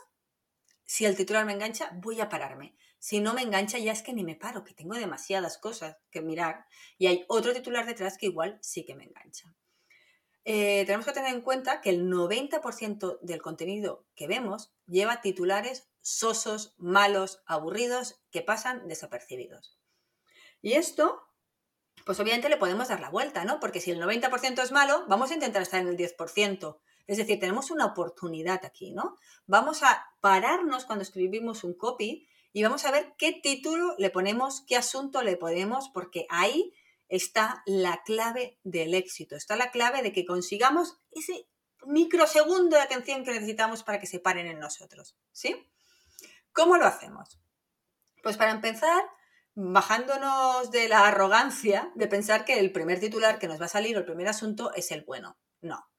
si 0.93 1.07
el 1.07 1.17
titular 1.17 1.47
me 1.47 1.55
engancha, 1.55 1.91
voy 1.95 2.21
a 2.21 2.29
pararme. 2.29 2.77
Si 2.99 3.21
no 3.21 3.33
me 3.33 3.41
engancha, 3.41 3.79
ya 3.79 3.93
es 3.93 4.03
que 4.03 4.13
ni 4.13 4.25
me 4.25 4.37
paro, 4.37 4.63
que 4.63 4.75
tengo 4.75 4.95
demasiadas 4.95 5.57
cosas 5.57 5.97
que 6.11 6.21
mirar. 6.21 6.67
Y 6.99 7.07
hay 7.07 7.25
otro 7.29 7.55
titular 7.55 7.87
detrás 7.87 8.19
que 8.19 8.27
igual 8.27 8.59
sí 8.61 8.85
que 8.85 8.95
me 8.95 9.05
engancha. 9.05 9.57
Eh, 10.45 10.85
tenemos 10.85 11.07
que 11.07 11.13
tener 11.13 11.33
en 11.33 11.41
cuenta 11.41 11.81
que 11.81 11.89
el 11.89 12.11
90% 12.11 13.21
del 13.23 13.41
contenido 13.41 14.05
que 14.15 14.27
vemos 14.27 14.75
lleva 14.87 15.23
titulares 15.23 15.89
sosos, 16.03 16.75
malos, 16.77 17.43
aburridos, 17.47 18.21
que 18.31 18.43
pasan 18.43 18.87
desapercibidos. 18.87 19.81
Y 20.61 20.75
esto 20.75 21.23
pues 22.05 22.21
obviamente 22.21 22.51
le 22.51 22.59
podemos 22.59 22.89
dar 22.89 23.01
la 23.01 23.09
vuelta, 23.09 23.47
¿no? 23.47 23.61
Porque 23.61 23.81
si 23.81 23.93
el 23.93 24.03
90% 24.03 24.63
es 24.63 24.73
malo, 24.73 25.07
vamos 25.09 25.31
a 25.31 25.35
intentar 25.35 25.63
estar 25.63 25.81
en 25.81 25.89
el 25.89 25.97
10%. 25.97 26.81
Es 27.07 27.19
decir, 27.19 27.39
tenemos 27.41 27.71
una 27.71 27.87
oportunidad 27.87 28.65
aquí, 28.65 28.93
¿no? 28.93 29.19
Vamos 29.47 29.83
a 29.83 30.07
pararnos 30.21 30.85
cuando 30.85 31.03
escribimos 31.03 31.65
un 31.65 31.75
copy 31.75 32.29
y 32.53 32.63
vamos 32.63 32.85
a 32.85 32.91
ver 32.91 33.15
qué 33.19 33.33
título 33.33 33.95
le 33.99 34.11
ponemos, 34.11 34.65
qué 34.67 34.77
asunto 34.77 35.23
le 35.23 35.37
ponemos, 35.37 35.89
porque 35.89 36.27
ahí 36.29 36.75
está 37.09 37.63
la 37.67 38.03
clave 38.05 38.59
del 38.63 38.95
éxito, 38.95 39.37
está 39.37 39.57
la 39.57 39.71
clave 39.71 40.03
de 40.03 40.13
que 40.13 40.25
consigamos 40.25 40.99
ese 41.11 41.47
microsegundo 41.85 42.77
de 42.77 42.83
atención 42.83 43.25
que 43.25 43.33
necesitamos 43.33 43.83
para 43.83 43.99
que 43.99 44.07
se 44.07 44.21
paren 44.21 44.47
en 44.47 44.59
nosotros, 44.59 45.17
¿sí? 45.33 45.69
¿Cómo 46.53 46.77
lo 46.77 46.87
hacemos? 46.87 47.41
Pues 48.23 48.37
para 48.37 48.53
empezar, 48.53 49.03
bajándonos 49.55 50.71
de 50.71 50.89
la 50.89 51.07
arrogancia 51.07 51.91
de 51.95 52.07
pensar 52.07 52.45
que 52.45 52.59
el 52.59 52.73
primer 52.73 53.01
titular 53.01 53.39
que 53.39 53.49
nos 53.49 53.61
va 53.61 53.67
a 53.67 53.69
salir 53.69 53.97
o 53.97 54.01
el 54.01 54.07
primer 54.07 54.29
asunto 54.29 54.73
es 54.75 54.91
el 54.93 55.03
bueno. 55.05 55.37
No. 55.61 55.92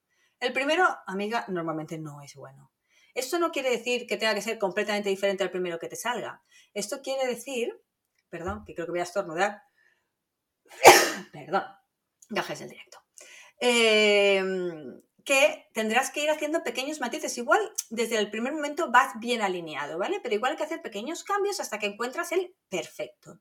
El 0.44 0.52
primero, 0.52 0.86
amiga, 1.08 1.46
normalmente 1.48 1.98
no 1.98 2.22
es 2.22 2.36
bueno. 2.36 2.70
Esto 3.14 3.40
no 3.40 3.54
quiere 3.54 3.70
decir 3.70 4.06
que 4.06 4.18
tenga 4.18 4.36
que 4.36 4.42
ser 4.42 4.60
completamente 4.60 5.08
diferente 5.08 5.42
al 5.42 5.52
primero 5.52 5.80
que 5.80 5.88
te 5.88 5.96
salga. 5.96 6.44
Esto 6.74 7.02
quiere 7.02 7.26
decir, 7.26 7.82
perdón, 8.28 8.66
que 8.66 8.76
creo 8.76 8.86
que 8.86 8.92
voy 8.92 9.00
a 9.00 9.04
estornudar. 9.04 9.64
perdón, 11.32 11.64
gajes 12.28 12.60
del 12.60 12.72
directo. 12.72 12.98
Em, 13.58 15.02
que 15.24 15.70
tendrás 15.74 16.10
que 16.12 16.26
ir 16.26 16.30
haciendo 16.30 16.62
pequeños 16.62 17.00
matices. 17.00 17.38
Igual 17.38 17.62
desde 17.90 18.18
el 18.18 18.30
primer 18.30 18.52
momento 18.52 18.92
vas 18.92 19.18
bien 19.22 19.42
alineado, 19.42 19.98
¿vale? 19.98 20.20
Pero 20.22 20.36
igual 20.36 20.52
hay 20.52 20.58
que 20.58 20.66
hacer 20.66 20.82
pequeños 20.82 21.24
cambios 21.24 21.62
hasta 21.62 21.80
que 21.80 21.86
encuentras 21.86 22.34
el 22.34 22.54
perfecto. 22.68 23.40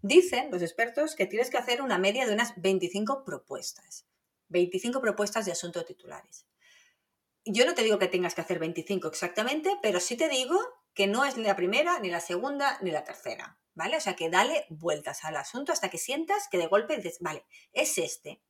Dicen 0.00 0.50
los 0.50 0.62
expertos 0.62 1.14
que 1.14 1.26
tienes 1.26 1.50
que 1.50 1.58
hacer 1.58 1.82
una 1.82 1.98
media 1.98 2.26
de 2.26 2.34
unas 2.34 2.60
25 2.60 3.24
propuestas. 3.24 4.08
25 4.52 5.00
propuestas 5.00 5.44
de 5.46 5.52
asuntos 5.52 5.84
titulares. 5.84 6.46
Yo 7.44 7.66
no 7.66 7.74
te 7.74 7.82
digo 7.82 7.98
que 7.98 8.06
tengas 8.06 8.34
que 8.34 8.42
hacer 8.42 8.60
25 8.60 9.08
exactamente, 9.08 9.76
pero 9.82 9.98
sí 9.98 10.16
te 10.16 10.28
digo 10.28 10.56
que 10.94 11.08
no 11.08 11.24
es 11.24 11.36
ni 11.36 11.42
la 11.42 11.56
primera, 11.56 11.98
ni 11.98 12.10
la 12.10 12.20
segunda, 12.20 12.78
ni 12.82 12.92
la 12.92 13.02
tercera, 13.02 13.58
¿vale? 13.74 13.96
O 13.96 14.00
sea 14.00 14.14
que 14.14 14.30
dale 14.30 14.66
vueltas 14.68 15.24
al 15.24 15.36
asunto 15.36 15.72
hasta 15.72 15.88
que 15.88 15.98
sientas 15.98 16.46
que 16.48 16.58
de 16.58 16.68
golpe 16.68 16.96
dices, 16.96 17.18
vale, 17.20 17.44
es 17.72 17.98
este. 17.98 18.40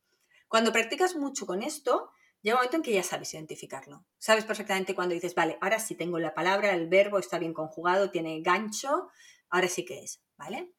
Cuando 0.49 0.73
practicas 0.73 1.17
mucho 1.17 1.47
con 1.47 1.63
esto, 1.63 2.11
llega 2.43 2.57
un 2.57 2.59
momento 2.59 2.77
en 2.77 2.83
que 2.83 2.93
ya 2.93 3.03
sabes 3.03 3.33
identificarlo. 3.33 4.05
Sabes 4.19 4.45
perfectamente 4.45 4.95
cuando 4.95 5.15
dices, 5.15 5.35
vale, 5.35 5.57
ahora 5.63 5.79
sí 5.79 5.95
tengo 5.95 6.19
la 6.19 6.35
palabra, 6.35 6.75
el 6.75 6.89
verbo 6.89 7.19
está 7.19 7.39
bien 7.39 7.55
conjugado, 7.55 8.11
tiene 8.11 8.43
gancho, 8.43 9.09
ahora 9.49 9.69
sí 9.69 9.87
que 9.87 10.01
es, 10.01 10.21
¿vale? 10.37 10.73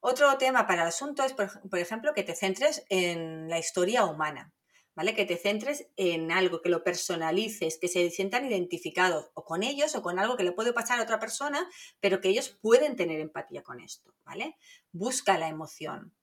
Otro 0.00 0.38
tema 0.38 0.66
para 0.66 0.82
el 0.82 0.88
asunto 0.88 1.22
es, 1.22 1.34
por, 1.34 1.78
ejemplo, 1.78 2.14
que 2.14 2.22
te 2.22 2.34
centres 2.34 2.84
en 2.88 3.50
la 3.50 3.58
historia 3.58 4.06
humana, 4.06 4.54
¿vale? 4.94 5.14
Que 5.14 5.26
te 5.26 5.36
centres 5.36 5.88
en 5.96 6.32
algo, 6.32 6.62
que 6.62 6.70
lo 6.70 6.82
personalices, 6.82 7.76
que 7.78 7.88
se 7.88 8.10
sientan 8.10 8.46
identificados 8.46 9.30
o 9.34 9.44
con 9.44 9.62
ellos 9.62 9.94
o 9.94 10.02
con 10.02 10.18
algo 10.18 10.38
que 10.38 10.44
le 10.44 10.52
puede 10.52 10.72
pasar 10.72 10.98
a 10.98 11.02
otra 11.02 11.20
persona, 11.20 11.68
pero 12.00 12.22
que 12.22 12.30
ellos 12.30 12.48
pueden 12.48 12.96
tener 12.96 13.20
empatía 13.20 13.62
con 13.62 13.78
esto, 13.78 14.14
¿vale? 14.24 14.56
Busca 14.90 15.36
la 15.36 15.48
emoción. 15.48 16.14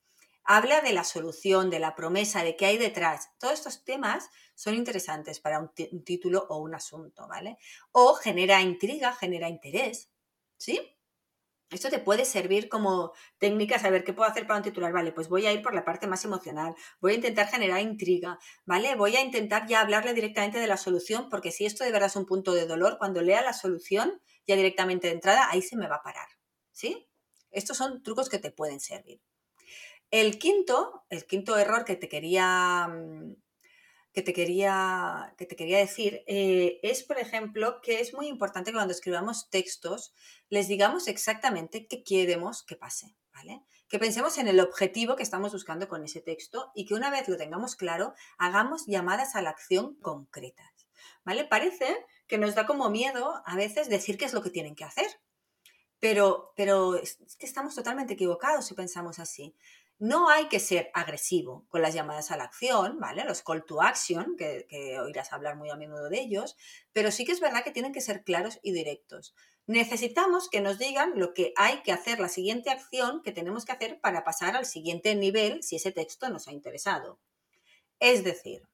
Habla 0.43 0.81
de 0.81 0.93
la 0.93 1.03
solución, 1.03 1.69
de 1.69 1.79
la 1.79 1.93
promesa, 1.93 2.41
de 2.41 2.55
qué 2.55 2.65
hay 2.65 2.77
detrás. 2.77 3.29
Todos 3.38 3.55
estos 3.55 3.84
temas 3.84 4.29
son 4.55 4.74
interesantes 4.74 5.39
para 5.39 5.60
un, 5.60 5.72
título 6.03 6.48
o 6.50 6.57
un 6.57 6.74
asunto, 6.74 7.27
¿vale? 7.27 7.57
O 7.91 8.15
genera 8.15 8.60
intriga, 8.62 9.13
genera 9.13 9.50
interés, 9.50 10.10
¿sí? 10.57 10.97
Esto 11.69 11.89
te 11.89 12.00
puede 12.00 12.24
servir 12.24 12.69
como 12.69 13.12
técnica, 13.39 13.77
saber 13.77 14.05
qué 14.05 14.13
puedo 14.13 14.29
hacer 14.29 14.47
para 14.47 14.57
un 14.57 14.63
titular. 14.63 14.93
Vale, 14.93 15.12
pues 15.12 15.27
voy 15.27 15.45
a 15.45 15.51
ir 15.51 15.62
por 15.62 15.75
la 15.75 15.83
parte 15.83 16.07
más 16.07 16.24
emocional, 16.24 16.75
voy 17.01 17.12
a 17.12 17.15
intentar 17.15 17.47
generar 17.47 17.81
intriga, 17.81 18.39
¿vale? 18.65 18.95
Voy 18.95 19.15
a 19.17 19.21
intentar 19.21 19.67
ya 19.67 19.81
hablarle 19.81 20.13
directamente 20.13 20.59
de 20.59 20.67
la 20.67 20.77
solución, 20.77 21.27
porque 21.29 21.51
si 21.51 21.65
esto 21.65 21.83
de 21.83 21.91
verdad 21.91 22.07
es 22.07 22.15
un 22.15 22.25
punto 22.25 22.53
de 22.53 22.65
dolor, 22.65 22.97
cuando 22.97 23.21
lea 23.21 23.41
la 23.41 23.53
solución 23.53 24.21
ya 24.47 24.55
directamente 24.55 25.07
de 25.07 25.13
entrada, 25.13 25.50
ahí 25.50 25.62
se 25.62 25.75
me 25.75 25.88
va 25.88 25.97
a 25.97 26.03
parar, 26.03 26.27
¿sí? 26.71 27.09
Estos 27.51 27.75
son 27.75 28.01
trucos 28.01 28.29
que 28.29 28.39
te 28.39 28.51
pueden 28.51 28.79
servir. 28.79 29.21
El 30.09 30.39
quinto, 30.39 31.05
el 31.09 31.25
quinto 31.25 31.57
error 31.57 31.83
que 31.83 31.97
te 31.97 32.07
quería, 32.07 32.88
mm, 32.88 33.36
que 34.17 34.24
te 34.24 34.33
quería, 34.33 35.31
que 35.38 35.45
te 35.45 35.55
quería 35.55 35.77
decir 35.77 36.24
eh, 36.25 36.79
es, 36.81 37.03
por 37.03 37.19
ejemplo, 37.19 37.81
que 37.83 38.00
es 38.00 38.15
muy 38.15 38.25
importante 38.25 38.71
que 38.71 38.77
cuando 38.77 38.91
escribamos 38.91 39.51
textos 39.51 40.12
les 40.50 40.67
digamos 40.67 41.07
exactamente 41.07 41.86
qué 41.86 42.03
queremos 42.03 42.63
que 42.63 42.75
pase, 42.75 43.15
¿vale? 43.31 43.62
Que 43.88 44.00
pensemos 44.00 44.39
en 44.39 44.47
el 44.47 44.59
objetivo 44.59 45.15
que 45.15 45.21
estamos 45.21 45.53
buscando 45.53 45.88
con 45.88 46.03
ese 46.03 46.19
texto 46.19 46.71
y 46.74 46.88
que 46.88 46.95
una 46.95 47.12
vez 47.12 47.27
lo 47.27 47.38
tengamos 47.38 47.75
claro, 47.75 48.15
hagamos 48.39 48.88
llamadas 48.88 49.36
a 49.36 49.43
la 49.43 49.51
acción 49.51 49.93
concretas, 50.01 50.88
¿vale? 51.24 51.45
Parece 51.45 52.03
que 52.25 52.39
nos 52.39 52.55
da 52.55 52.65
como 52.65 52.89
miedo 52.89 53.43
a 53.45 53.55
veces 53.55 53.88
decir 53.88 54.17
qué 54.17 54.25
es 54.25 54.33
lo 54.33 54.41
que 54.41 54.50
tienen 54.50 54.74
que 54.74 54.83
hacer, 54.83 55.05
pero, 56.00 56.53
pero 56.55 56.95
es 56.95 57.19
que 57.38 57.45
estamos 57.45 57.75
totalmente 57.75 58.13
equivocados 58.15 58.65
si 58.65 58.74
pensamos 58.74 59.19
así. 59.19 59.55
No 60.00 60.30
hay 60.30 60.48
que 60.48 60.60
ser 60.60 60.92
agresivo 60.94 61.66
con 61.70 61.82
las 61.82 61.96
llamadas 61.96 62.30
a 62.30 62.38
la 62.38 62.44
acción, 62.44 63.00
¿vale? 63.00 63.24
Los 63.25 63.42
call 63.42 63.66
to 63.66 63.82
action, 63.82 64.36
que, 64.38 64.68
oirás 65.00 65.34
hablar 65.34 65.56
muy 65.56 65.72
a 65.72 65.75
menudo 65.75 66.10
de 66.10 66.20
ellos, 66.20 66.56
pero 66.94 67.10
sí 67.12 67.25
que 67.25 67.32
es 67.32 67.39
verdad 67.39 67.63
que 67.63 67.72
tienen 67.72 67.94
que 67.94 68.01
ser 68.01 68.24
claros 68.24 68.60
y 68.62 68.74
directos. 68.74 69.34
Necesitamos 69.66 70.50
que 70.50 70.62
nos 70.62 70.77
digan 70.77 71.13
lo 71.16 71.34
que 71.34 71.51
hay 71.58 71.82
que 71.82 71.92
hacer, 71.92 72.20
la 72.20 72.30
siguiente 72.30 72.70
acción 72.70 73.24
que 73.24 73.32
tenemos 73.32 73.66
que 73.66 73.72
hacer 73.72 74.00
para 74.00 74.24
pasar 74.24 74.56
al 74.56 74.68
siguiente 74.68 75.16
nivel 75.16 75.63
si 75.63 75.77
ese 75.77 75.92
texto 75.92 76.30
nos 76.30 76.48
ha 76.48 76.51
interesado. 76.51 77.20
Es 78.00 78.24
decir, 78.24 78.68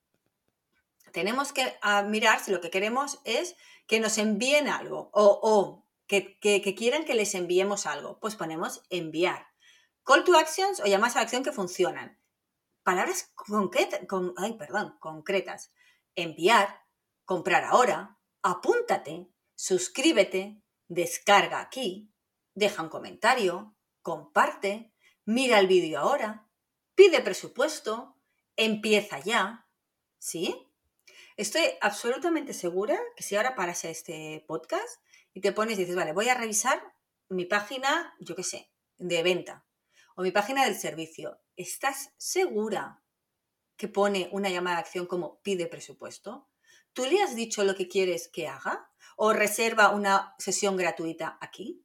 tenemos 1.13 1.53
que 1.53 1.73
ah, 1.81 2.03
mirar 2.03 2.43
si 2.43 2.51
lo 2.51 2.59
que 2.59 2.69
queremos 2.69 3.21
es 3.23 3.55
que 3.87 4.01
nos 4.01 4.17
envíen 4.17 4.67
algo 4.67 5.09
o, 5.13 5.85
que, 6.05 6.37
que 6.39 6.75
quieran 6.75 7.05
que 7.05 7.15
les 7.15 7.33
enviemos 7.33 7.85
algo. 7.85 8.19
Pues 8.19 8.35
ponemos 8.35 8.83
enviar 8.89 9.52
Call 10.03 10.25
to 10.25 10.35
actions 10.35 10.81
o 10.81 10.85
llamadas 10.85 11.15
a 11.15 11.19
la 11.19 11.23
acción 11.23 11.43
que 11.43 11.53
funcionan. 11.53 12.19
Palabras 12.83 13.31
concretas, 13.35 14.01
concretas. 14.99 15.71
Enviar, 16.15 16.81
comprar 17.23 17.63
ahora, 17.63 18.19
apúntate, 18.41 19.29
suscríbete, 19.55 20.61
descarga 20.89 21.61
aquí, 21.61 22.13
deja 22.53 22.83
un 22.83 22.89
comentario, 22.89 23.77
comparte, 24.01 24.93
mira 25.25 25.59
el 25.59 25.67
vídeo 25.67 25.99
ahora, 25.99 26.49
pide 26.95 27.21
presupuesto, 27.21 28.19
empieza 28.57 29.19
ya. 29.19 29.69
¿Sí? 30.19 30.69
Estoy 31.37 31.63
absolutamente 31.79 32.53
segura 32.53 32.99
que 33.15 33.23
si 33.23 33.37
ahora 33.37 33.55
paras 33.55 33.85
este 33.85 34.43
podcast 34.47 34.99
y 35.33 35.39
te 35.39 35.53
pones 35.53 35.77
y 35.77 35.81
dices, 35.81 35.95
vale, 35.95 36.11
voy 36.11 36.27
a 36.27 36.35
revisar 36.35 36.93
mi 37.29 37.45
página, 37.45 38.13
yo 38.19 38.35
qué 38.35 38.43
sé, 38.43 38.69
de 38.97 39.23
venta 39.23 39.65
o 40.15 40.21
mi 40.21 40.31
página 40.31 40.65
del 40.65 40.75
servicio, 40.75 41.39
¿estás 41.55 42.11
segura 42.17 43.03
que 43.77 43.87
pone 43.87 44.29
una 44.31 44.49
llamada 44.49 44.77
de 44.77 44.81
acción 44.81 45.05
como 45.05 45.41
pide 45.41 45.67
presupuesto? 45.67 46.49
¿Tú 46.93 47.05
le 47.05 47.21
has 47.21 47.35
dicho 47.35 47.63
lo 47.63 47.75
que 47.75 47.87
quieres 47.87 48.27
que 48.27 48.47
haga? 48.47 48.91
¿O 49.17 49.33
reserva 49.33 49.89
una 49.89 50.35
sesión 50.37 50.77
gratuita 50.77 51.37
aquí? 51.41 51.83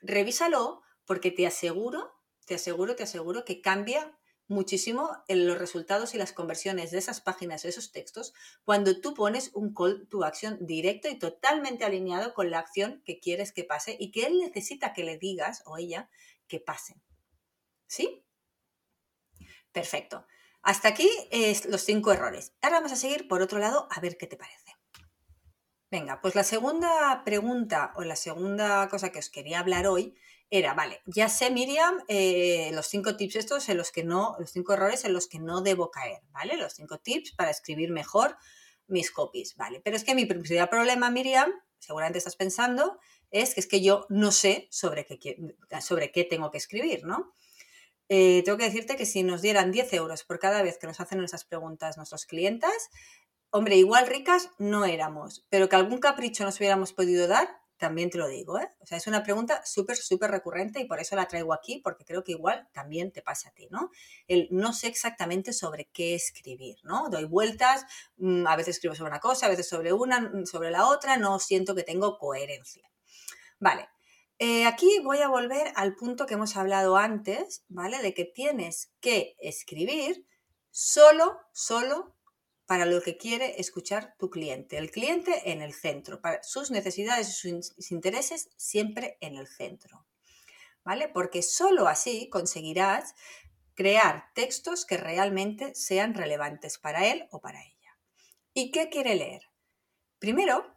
Revísalo 0.00 0.82
porque 1.06 1.30
te 1.30 1.46
aseguro, 1.46 2.12
te 2.46 2.56
aseguro, 2.56 2.96
te 2.96 3.04
aseguro 3.04 3.44
que 3.44 3.60
cambia 3.60 4.18
muchísimo 4.48 5.10
en 5.28 5.46
los 5.46 5.58
resultados 5.58 6.14
y 6.14 6.18
las 6.18 6.32
conversiones 6.32 6.90
de 6.90 6.98
esas 6.98 7.20
páginas, 7.20 7.62
de 7.62 7.70
esos 7.70 7.92
textos, 7.92 8.34
cuando 8.64 9.00
tú 9.00 9.14
pones 9.14 9.50
un 9.54 9.74
call 9.74 10.06
to 10.08 10.24
action 10.24 10.58
directo 10.66 11.08
y 11.08 11.18
totalmente 11.18 11.84
alineado 11.84 12.34
con 12.34 12.50
la 12.50 12.58
acción 12.58 13.02
que 13.04 13.18
quieres 13.18 13.52
que 13.52 13.64
pase 13.64 13.96
y 13.98 14.10
que 14.10 14.26
él 14.26 14.38
necesita 14.38 14.92
que 14.92 15.04
le 15.04 15.18
digas 15.18 15.62
o 15.64 15.78
ella 15.78 16.10
que 16.52 16.60
pasen. 16.60 17.02
¿Sí? 17.86 18.26
Perfecto. 19.72 20.26
Hasta 20.60 20.88
aquí 20.88 21.08
es 21.30 21.64
los 21.64 21.80
cinco 21.80 22.12
errores. 22.12 22.52
Ahora 22.60 22.76
vamos 22.76 22.92
a 22.92 22.96
seguir 22.96 23.26
por 23.26 23.40
otro 23.40 23.58
lado 23.58 23.88
a 23.90 24.00
ver 24.00 24.18
qué 24.18 24.26
te 24.26 24.36
parece. 24.36 24.76
Venga, 25.90 26.20
pues 26.20 26.34
la 26.34 26.44
segunda 26.44 27.22
pregunta 27.24 27.94
o 27.96 28.02
la 28.02 28.16
segunda 28.16 28.86
cosa 28.90 29.10
que 29.10 29.18
os 29.18 29.30
quería 29.30 29.60
hablar 29.60 29.86
hoy 29.86 30.14
era, 30.50 30.74
vale, 30.74 31.00
ya 31.06 31.30
sé, 31.30 31.50
Miriam, 31.50 32.04
eh, 32.08 32.70
los 32.74 32.86
cinco 32.86 33.16
tips 33.16 33.36
estos 33.36 33.70
en 33.70 33.78
los 33.78 33.90
que 33.92 34.04
no, 34.04 34.36
los 34.38 34.50
cinco 34.50 34.74
errores 34.74 35.06
en 35.06 35.14
los 35.14 35.26
que 35.26 35.38
no 35.38 35.62
debo 35.62 35.90
caer, 35.90 36.20
¿vale? 36.32 36.58
Los 36.58 36.74
cinco 36.74 36.98
tips 36.98 37.32
para 37.34 37.50
escribir 37.50 37.90
mejor 37.90 38.36
mis 38.88 39.10
copies, 39.10 39.56
¿vale? 39.56 39.80
Pero 39.82 39.96
es 39.96 40.04
que 40.04 40.14
mi 40.14 40.26
principal 40.26 40.68
problema, 40.68 41.10
Miriam, 41.10 41.50
seguramente 41.78 42.18
estás 42.18 42.36
pensando, 42.36 42.98
es 43.32 43.54
que 43.54 43.60
es 43.60 43.66
que 43.66 43.82
yo 43.82 44.06
no 44.08 44.30
sé 44.30 44.68
sobre 44.70 45.04
qué, 45.06 45.56
sobre 45.80 46.12
qué 46.12 46.24
tengo 46.24 46.50
que 46.50 46.58
escribir, 46.58 47.04
¿no? 47.04 47.34
Eh, 48.08 48.42
tengo 48.44 48.58
que 48.58 48.64
decirte 48.64 48.96
que 48.96 49.06
si 49.06 49.22
nos 49.22 49.42
dieran 49.42 49.72
10 49.72 49.92
euros 49.94 50.22
por 50.22 50.38
cada 50.38 50.62
vez 50.62 50.78
que 50.78 50.86
nos 50.86 51.00
hacen 51.00 51.22
esas 51.24 51.44
preguntas 51.44 51.96
nuestros 51.96 52.26
clientes, 52.26 52.90
hombre, 53.50 53.76
igual 53.76 54.06
ricas 54.06 54.50
no 54.58 54.84
éramos, 54.84 55.46
pero 55.48 55.68
que 55.68 55.76
algún 55.76 55.98
capricho 55.98 56.44
nos 56.44 56.58
hubiéramos 56.58 56.92
podido 56.92 57.26
dar, 57.26 57.48
también 57.78 58.10
te 58.10 58.18
lo 58.18 58.28
digo, 58.28 58.60
¿eh? 58.60 58.68
O 58.78 58.86
sea, 58.86 58.96
es 58.96 59.08
una 59.08 59.24
pregunta 59.24 59.60
súper, 59.64 59.96
súper 59.96 60.30
recurrente 60.30 60.78
y 60.78 60.84
por 60.84 61.00
eso 61.00 61.16
la 61.16 61.26
traigo 61.26 61.52
aquí, 61.52 61.80
porque 61.82 62.04
creo 62.04 62.22
que 62.22 62.30
igual 62.30 62.68
también 62.72 63.10
te 63.10 63.22
pasa 63.22 63.48
a 63.48 63.52
ti, 63.52 63.66
¿no? 63.70 63.90
El 64.28 64.46
no 64.52 64.72
sé 64.72 64.86
exactamente 64.86 65.52
sobre 65.52 65.86
qué 65.86 66.14
escribir, 66.14 66.76
¿no? 66.84 67.08
Doy 67.10 67.24
vueltas, 67.24 67.84
mm, 68.18 68.46
a 68.46 68.54
veces 68.54 68.76
escribo 68.76 68.94
sobre 68.94 69.10
una 69.10 69.20
cosa, 69.20 69.46
a 69.46 69.48
veces 69.48 69.68
sobre 69.68 69.92
una, 69.92 70.20
mm, 70.20 70.46
sobre 70.46 70.70
la 70.70 70.86
otra, 70.86 71.16
no 71.16 71.40
siento 71.40 71.74
que 71.74 71.82
tengo 71.82 72.18
coherencia. 72.18 72.91
Vale, 73.62 73.88
eh, 74.40 74.66
aquí 74.66 74.98
voy 75.04 75.18
a 75.18 75.28
volver 75.28 75.72
al 75.76 75.94
punto 75.94 76.26
que 76.26 76.34
hemos 76.34 76.56
hablado 76.56 76.96
antes, 76.96 77.64
¿vale? 77.68 78.02
De 78.02 78.12
que 78.12 78.24
tienes 78.24 78.90
que 79.00 79.36
escribir 79.38 80.26
solo, 80.72 81.38
solo 81.52 82.16
para 82.66 82.86
lo 82.86 83.00
que 83.00 83.16
quiere 83.16 83.60
escuchar 83.60 84.16
tu 84.18 84.30
cliente. 84.30 84.78
El 84.78 84.90
cliente 84.90 85.52
en 85.52 85.62
el 85.62 85.74
centro, 85.74 86.20
para 86.20 86.42
sus 86.42 86.72
necesidades 86.72 87.28
y 87.28 87.62
sus 87.62 87.92
intereses 87.92 88.50
siempre 88.56 89.16
en 89.20 89.36
el 89.36 89.46
centro. 89.46 90.04
¿Vale? 90.82 91.08
Porque 91.08 91.40
solo 91.42 91.86
así 91.86 92.28
conseguirás 92.30 93.14
crear 93.74 94.24
textos 94.34 94.84
que 94.84 94.96
realmente 94.96 95.72
sean 95.76 96.14
relevantes 96.14 96.78
para 96.78 97.06
él 97.06 97.28
o 97.30 97.40
para 97.40 97.62
ella. 97.62 97.96
¿Y 98.54 98.72
qué 98.72 98.88
quiere 98.88 99.14
leer? 99.14 99.42
Primero, 100.18 100.71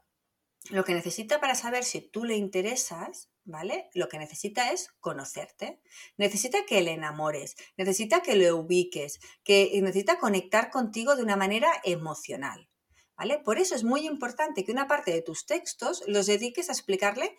lo 0.70 0.84
que 0.84 0.94
necesita 0.94 1.40
para 1.40 1.56
saber 1.56 1.84
si 1.84 2.02
tú 2.02 2.24
le 2.24 2.36
interesas 2.36 3.30
¿vale? 3.46 3.90
Lo 3.94 4.10
que 4.10 4.18
necesita 4.18 4.72
es 4.72 4.90
conocerte, 5.00 5.80
necesita 6.18 6.66
que 6.66 6.82
le 6.82 6.92
enamores, 6.92 7.56
necesita 7.78 8.22
que 8.22 8.36
le 8.36 8.52
ubiques, 8.52 9.20
que 9.44 9.80
necesita 9.82 10.20
conectar 10.20 10.72
contigo 10.72 11.16
de 11.16 11.24
una 11.24 11.36
manera 11.36 11.70
emocional, 11.84 12.70
¿vale? 13.16 13.40
Por 13.40 13.60
eso 13.60 13.76
es 13.76 13.84
muy 13.84 14.06
importante 14.06 14.66
que 14.66 14.72
una 14.72 14.88
parte 14.88 15.12
de 15.12 15.22
tus 15.22 15.46
textos 15.46 16.04
los 16.08 16.26
dediques 16.26 16.70
a 16.70 16.74
explicarle 16.74 17.36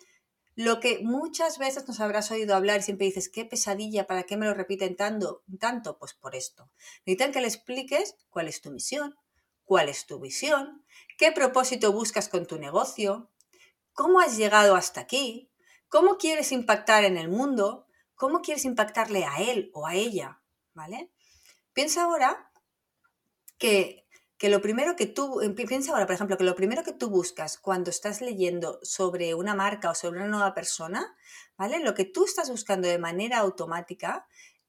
lo 0.55 0.79
que 0.79 0.99
muchas 1.03 1.59
veces 1.59 1.87
nos 1.87 1.99
habrás 1.99 2.31
oído 2.31 2.55
hablar 2.55 2.79
y 2.79 2.83
siempre 2.83 3.05
dices, 3.05 3.29
qué 3.29 3.45
pesadilla, 3.45 4.07
¿para 4.07 4.23
qué 4.23 4.37
me 4.37 4.47
lo 4.47 4.55
repiten 4.55 4.95
tanto? 4.95 5.43
tanto? 5.59 5.99
Pues 5.99 6.15
por 6.15 6.35
esto. 6.35 6.71
Necesitan 7.05 7.31
que 7.31 7.41
le 7.41 7.47
expliques 7.47 8.15
cuál 8.29 8.47
es 8.47 8.61
tu 8.61 8.71
misión, 8.71 9.15
cuál 9.67 9.87
es 9.87 10.07
tu 10.07 10.19
visión, 10.19 10.83
qué 11.19 11.31
propósito 11.31 11.91
buscas 11.91 12.27
con 12.27 12.47
tu 12.47 12.57
negocio, 12.57 13.29
cómo 13.93 14.19
has 14.19 14.37
llegado 14.37 14.75
hasta 14.75 15.01
aquí, 15.01 15.51
¿Cómo 15.89 16.17
quieres 16.17 16.51
impactar 16.51 17.05
en 17.05 17.17
el 17.17 17.29
mundo? 17.29 17.87
¿Cómo 18.15 18.41
quieres 18.41 18.65
impactarle 18.65 19.23
a 19.23 19.41
él 19.41 19.71
o 19.73 19.87
a 19.87 19.95
ella? 19.95 20.41
¿Vale? 20.73 21.11
Piensa 21.73 22.03
ahora 22.03 22.51
que, 23.57 24.05
que 24.37 24.49
lo 24.49 24.61
primero 24.61 24.95
que 24.95 25.05
tú, 25.05 25.39
piensa 25.55 25.91
ahora, 25.91 26.05
por 26.05 26.15
ejemplo, 26.15 26.37
que 26.37 26.43
lo 26.43 26.55
primero 26.55 26.83
que 26.83 26.91
tú 26.91 27.09
buscas 27.09 27.57
cuando 27.57 27.89
estás 27.89 28.21
leyendo 28.21 28.79
sobre 28.83 29.33
una 29.33 29.55
marca 29.55 29.89
o 29.89 29.95
sobre 29.95 30.19
una 30.19 30.27
nueva 30.27 30.53
persona, 30.53 31.15
¿vale? 31.57 31.79
Lo 31.79 31.93
que 31.93 32.05
tú 32.05 32.25
estás 32.25 32.49
buscando 32.49 32.87
de 32.87 32.99
manera 32.99 33.37
automática 33.37 34.27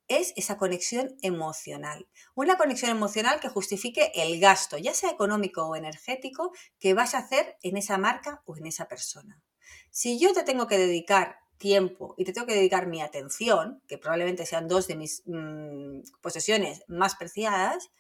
es 0.09 0.33
esa 0.37 0.57
conexión 0.57 1.17
emocional. 1.23 2.09
Una 2.35 2.57
conexión 2.57 2.91
emocional 2.91 3.41
que 3.41 3.49
justifique 3.49 4.11
el 4.15 4.41
gasto, 4.41 4.79
ya 4.79 4.95
sea 4.95 5.11
económico 5.11 5.67
o 5.67 5.77
energético, 5.77 6.53
que 6.79 6.95
vas 6.95 7.15
a 7.15 7.19
hacer 7.19 7.57
en 7.63 7.77
esa 7.77 7.99
marca 7.99 8.43
o 8.47 8.57
en 8.57 8.67
esa 8.67 8.89
persona. 8.89 9.41
Si 9.91 10.19
yo 10.19 10.33
te 10.33 10.43
tengo 10.43 10.67
que 10.67 10.79
dedicar 10.79 11.39
tiempo 11.59 12.15
y 12.17 12.25
te 12.25 12.33
tengo 12.33 12.47
que 12.47 12.55
dedicar 12.55 12.87
mi 12.87 13.03
atención, 13.03 13.83
que 13.87 13.99
probablemente 13.99 14.47
sean 14.47 14.69
dos 14.69 14.87
de 14.87 14.97
mis 14.97 15.23
mm, 15.27 16.01
posesiones 16.21 16.83
más 16.89 17.17
preciadas, 17.17 17.91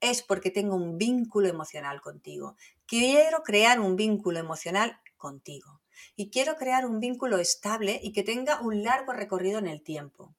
es 0.00 0.22
porque 0.22 0.50
tengo 0.50 0.76
un 0.76 0.98
vínculo 0.98 1.48
emocional 1.48 2.00
contigo. 2.00 2.56
Quiero 2.86 3.42
crear 3.42 3.80
un 3.80 3.96
vínculo 3.96 4.38
emocional 4.38 5.00
contigo. 5.16 5.80
Y 6.14 6.30
quiero 6.30 6.56
crear 6.56 6.86
un 6.86 7.00
vínculo 7.00 7.38
estable 7.38 7.98
y 8.02 8.12
que 8.12 8.22
tenga 8.22 8.60
un 8.60 8.82
largo 8.82 9.12
recorrido 9.12 9.58
en 9.58 9.66
el 9.66 9.82
tiempo. 9.82 10.34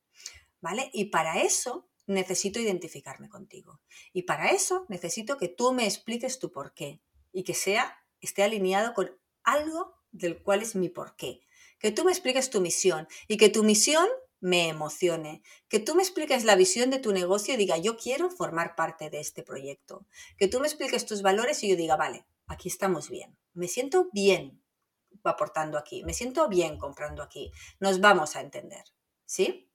Y 0.93 1.05
para 1.05 1.41
eso 1.41 1.87
necesito 2.07 2.59
identificarme 2.59 3.29
contigo. 3.29 3.81
Y 4.13 4.23
para 4.23 4.51
eso 4.51 4.85
necesito 4.89 5.37
que 5.37 5.47
tú 5.47 5.73
me 5.73 5.85
expliques 5.85 6.39
tu 6.39 6.51
por 6.51 6.73
qué 6.73 7.01
y 7.31 7.43
que 7.43 7.53
sea 7.53 7.97
esté 8.21 8.43
alineado 8.43 8.93
con 8.93 9.11
algo 9.43 9.95
del 10.11 10.41
cual 10.41 10.61
es 10.61 10.75
mi 10.75 10.89
porqué. 10.89 11.41
Que 11.79 11.91
tú 11.91 12.03
me 12.03 12.11
expliques 12.11 12.49
tu 12.49 12.61
misión 12.61 13.07
y 13.27 13.37
que 13.37 13.49
tu 13.49 13.63
misión 13.63 14.07
me 14.39 14.69
emocione. 14.69 15.41
Que 15.67 15.79
tú 15.79 15.95
me 15.95 16.01
expliques 16.01 16.43
la 16.43 16.55
visión 16.55 16.89
de 16.89 16.99
tu 16.99 17.11
negocio 17.11 17.53
y 17.53 17.57
diga, 17.57 17.77
yo 17.77 17.97
quiero 17.97 18.29
formar 18.29 18.75
parte 18.75 19.09
de 19.09 19.19
este 19.19 19.43
proyecto. 19.43 20.05
Que 20.37 20.47
tú 20.47 20.59
me 20.59 20.67
expliques 20.67 21.05
tus 21.05 21.21
valores 21.21 21.63
y 21.63 21.69
yo 21.69 21.75
diga, 21.75 21.95
vale, 21.95 22.25
aquí 22.47 22.69
estamos 22.69 23.09
bien. 23.09 23.37
Me 23.53 23.67
siento 23.67 24.09
bien 24.11 24.61
aportando 25.23 25.77
aquí. 25.77 26.03
Me 26.03 26.13
siento 26.13 26.47
bien 26.47 26.77
comprando 26.77 27.21
aquí. 27.21 27.51
Nos 27.79 27.99
vamos 27.99 28.35
a 28.35 28.41
entender. 28.41 28.83
¿Sí? 29.25 29.66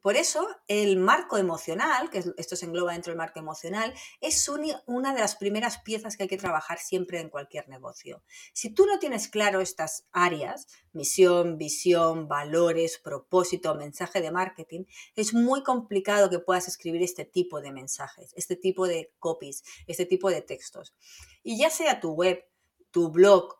Por 0.00 0.16
eso, 0.16 0.46
el 0.68 0.96
marco 0.96 1.38
emocional, 1.38 2.08
que 2.10 2.22
esto 2.36 2.56
se 2.56 2.66
engloba 2.66 2.92
dentro 2.92 3.10
del 3.10 3.18
marco 3.18 3.40
emocional, 3.40 3.92
es 4.20 4.48
una 4.86 5.12
de 5.12 5.20
las 5.20 5.36
primeras 5.36 5.78
piezas 5.78 6.16
que 6.16 6.24
hay 6.24 6.28
que 6.28 6.36
trabajar 6.36 6.78
siempre 6.78 7.20
en 7.20 7.30
cualquier 7.30 7.68
negocio. 7.68 8.22
Si 8.52 8.70
tú 8.70 8.86
no 8.86 8.98
tienes 8.98 9.28
claro 9.28 9.60
estas 9.60 10.06
áreas, 10.12 10.68
misión, 10.92 11.58
visión, 11.58 12.28
valores, 12.28 12.98
propósito, 12.98 13.74
mensaje 13.74 14.20
de 14.20 14.30
marketing, 14.30 14.84
es 15.16 15.34
muy 15.34 15.62
complicado 15.62 16.30
que 16.30 16.38
puedas 16.38 16.68
escribir 16.68 17.02
este 17.02 17.24
tipo 17.24 17.60
de 17.60 17.72
mensajes, 17.72 18.32
este 18.36 18.56
tipo 18.56 18.86
de 18.86 19.12
copies, 19.18 19.64
este 19.86 20.06
tipo 20.06 20.30
de 20.30 20.42
textos. 20.42 20.94
Y 21.42 21.58
ya 21.58 21.70
sea 21.70 22.00
tu 22.00 22.12
web, 22.12 22.44
tu 22.90 23.10
blog, 23.10 23.56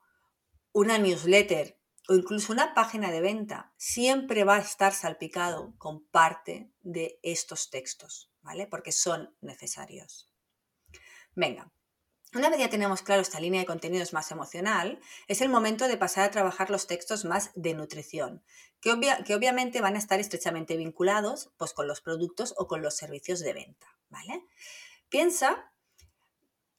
una 0.73 0.99
newsletter, 0.99 1.78
o 2.09 2.15
incluso 2.15 2.53
una 2.53 2.75
página 2.75 3.11
de 3.11 3.21
venta 3.21 3.73
siempre 3.77 4.43
va 4.43 4.57
a 4.57 4.61
estar 4.61 4.95
salpicado 4.95 5.75
con 5.77 6.07
parte 6.07 6.73
de 6.81 7.21
estos 7.23 7.69
textos, 7.69 8.33
¿vale? 8.41 8.67
Porque 8.67 8.93
son 8.93 9.37
necesarios. 9.43 10.33
Venga, 11.35 11.71
una 12.35 12.49
vez 12.49 12.61
ya 12.61 12.71
tenemos 12.71 13.03
claro 13.03 13.21
esta 13.21 13.41
línea 13.41 13.61
de 13.61 13.67
contenidos 13.67 14.15
más 14.15 14.31
emocional, 14.31 15.01
es 15.29 15.43
el 15.43 15.51
momento 15.51 15.87
de 15.87 15.99
pasar 15.99 16.25
a 16.25 16.31
trabajar 16.31 16.71
los 16.71 16.87
textos 16.87 17.27
más 17.27 17.51
de 17.55 17.75
nutrición, 17.75 18.43
que, 18.81 18.93
obviamente 18.93 19.83
van 19.83 19.95
a 19.95 19.99
estar 19.99 20.19
estrechamente 20.19 20.79
vinculados 20.79 21.51
pues, 21.59 21.75
con 21.75 21.87
los 21.87 22.01
productos 22.01 22.55
o 22.57 22.67
con 22.67 22.81
los 22.81 22.97
servicios 22.97 23.41
de 23.41 23.53
venta, 23.53 23.87
¿vale? 24.09 24.47
Piensa 25.11 25.73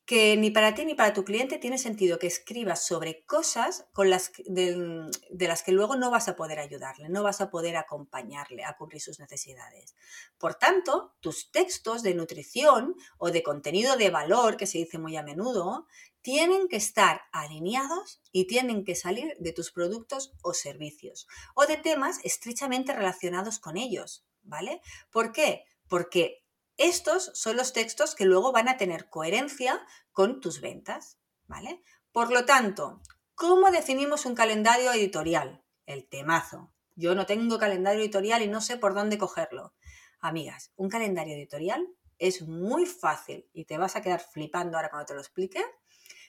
que 0.10 0.36
ni 0.38 0.50
para 0.50 0.74
ti 0.74 0.86
ni 0.86 0.96
para 0.96 1.14
tu 1.14 1.24
cliente 1.24 1.60
tiene 1.60 1.78
sentido 1.78 2.18
que 2.18 2.26
escribas 2.26 2.84
sobre 2.84 3.24
cosas 3.26 3.86
con 3.94 4.10
las, 4.10 4.32
de, 4.48 5.12
las 5.30 5.62
que 5.62 5.72
luego 5.72 5.98
no 5.98 6.10
vas 6.10 6.28
a 6.28 6.36
poder 6.36 6.58
ayudarle, 6.58 7.10
no 7.10 7.22
vas 7.22 7.42
a 7.42 7.52
poder 7.52 7.78
acompañarle 7.78 8.66
a 8.66 8.76
cubrir 8.76 9.04
sus 9.04 9.20
necesidades. 9.20 9.94
Por 10.40 10.56
tanto, 10.56 11.14
tus 11.20 11.52
textos 11.52 12.02
de 12.02 12.16
nutrición 12.16 12.96
o 13.20 13.30
de 13.30 13.44
contenido 13.44 13.98
de 13.98 14.10
valor, 14.10 14.58
que 14.58 14.66
se 14.66 14.80
dice 14.80 14.98
muy 14.98 15.16
a 15.16 15.22
menudo, 15.22 15.86
tienen 16.22 16.70
que 16.70 16.78
estar 16.78 17.22
alineados 17.32 18.20
y 18.32 18.48
tienen 18.48 18.86
que 18.86 18.96
salir 18.96 19.38
de 19.38 19.54
tus 19.54 19.70
productos 19.70 20.34
o 20.42 20.56
servicios 20.56 21.28
o 21.54 21.68
de 21.68 21.78
temas 21.78 22.18
estrechamente 22.24 22.94
relacionados 22.94 23.60
con 23.60 23.78
ellos, 23.78 24.26
¿vale? 24.42 24.82
¿Por 25.12 25.32
qué? 25.32 25.66
Porque 25.88 26.44
estos 26.80 27.30
son 27.34 27.58
los 27.58 27.74
textos 27.74 28.16
que 28.16 28.24
luego 28.24 28.54
van 28.54 28.70
a 28.70 28.78
tener 28.78 29.10
coherencia 29.10 29.86
con 30.14 30.40
tus 30.40 30.62
ventas, 30.62 31.20
¿vale? 31.46 31.84
Por 32.14 32.32
lo 32.32 32.46
tanto, 32.46 33.02
¿cómo 33.36 33.70
definimos 33.70 34.26
un 34.26 34.34
calendario 34.34 34.92
editorial? 34.94 35.62
El 35.86 36.08
temazo. 36.08 36.74
Yo 36.96 37.16
no 37.16 37.26
tengo 37.26 37.60
calendario 37.60 38.02
editorial 38.02 38.42
y 38.44 38.48
no 38.48 38.62
sé 38.62 38.78
por 38.78 38.94
dónde 38.94 39.18
cogerlo. 39.18 39.74
Amigas, 40.22 40.72
un 40.78 40.90
calendario 40.90 41.36
editorial 41.36 41.86
es 42.18 42.48
muy 42.48 42.86
fácil 42.86 43.50
y 43.52 43.66
te 43.66 43.78
vas 43.78 43.98
a 43.98 44.02
quedar 44.02 44.22
flipando 44.22 44.78
ahora 44.78 44.90
cuando 44.90 45.08
te 45.08 45.14
lo 45.16 45.20
explique. 45.20 45.62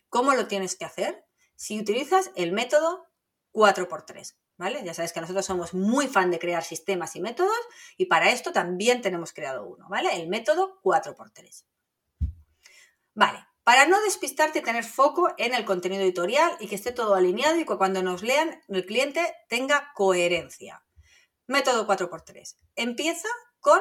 ¿Cómo 0.08 0.34
lo 0.34 0.48
tienes 0.48 0.74
que 0.76 0.84
hacer? 0.84 1.24
Si 1.54 1.78
utilizas 1.78 2.32
el 2.34 2.50
método 2.50 3.06
4x3, 3.52 4.34
¿vale? 4.60 4.82
Ya 4.84 4.92
sabes 4.92 5.14
que 5.14 5.22
nosotros 5.22 5.46
somos 5.46 5.72
muy 5.72 6.06
fan 6.06 6.30
de 6.30 6.38
crear 6.38 6.62
sistemas 6.62 7.16
y 7.16 7.20
métodos 7.20 7.58
y 7.96 8.04
para 8.04 8.30
esto 8.30 8.52
también 8.52 9.00
tenemos 9.00 9.32
creado 9.32 9.66
uno, 9.66 9.86
¿vale? 9.88 10.14
El 10.14 10.28
método 10.28 10.78
4x3. 10.82 11.64
Vale, 13.14 13.46
para 13.64 13.86
no 13.86 13.98
despistarte 14.02 14.58
y 14.58 14.62
tener 14.62 14.84
foco 14.84 15.32
en 15.38 15.54
el 15.54 15.64
contenido 15.64 16.02
editorial 16.02 16.54
y 16.60 16.68
que 16.68 16.74
esté 16.74 16.92
todo 16.92 17.14
alineado 17.14 17.58
y 17.58 17.64
que 17.64 17.78
cuando 17.78 18.02
nos 18.02 18.22
lean 18.22 18.60
el 18.68 18.84
cliente 18.84 19.34
tenga 19.48 19.92
coherencia. 19.94 20.84
Método 21.46 21.86
4x3. 21.86 22.56
Empieza 22.76 23.28
con 23.60 23.80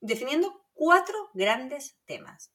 definiendo 0.00 0.60
cuatro 0.74 1.16
grandes 1.34 1.98
temas. 2.04 2.50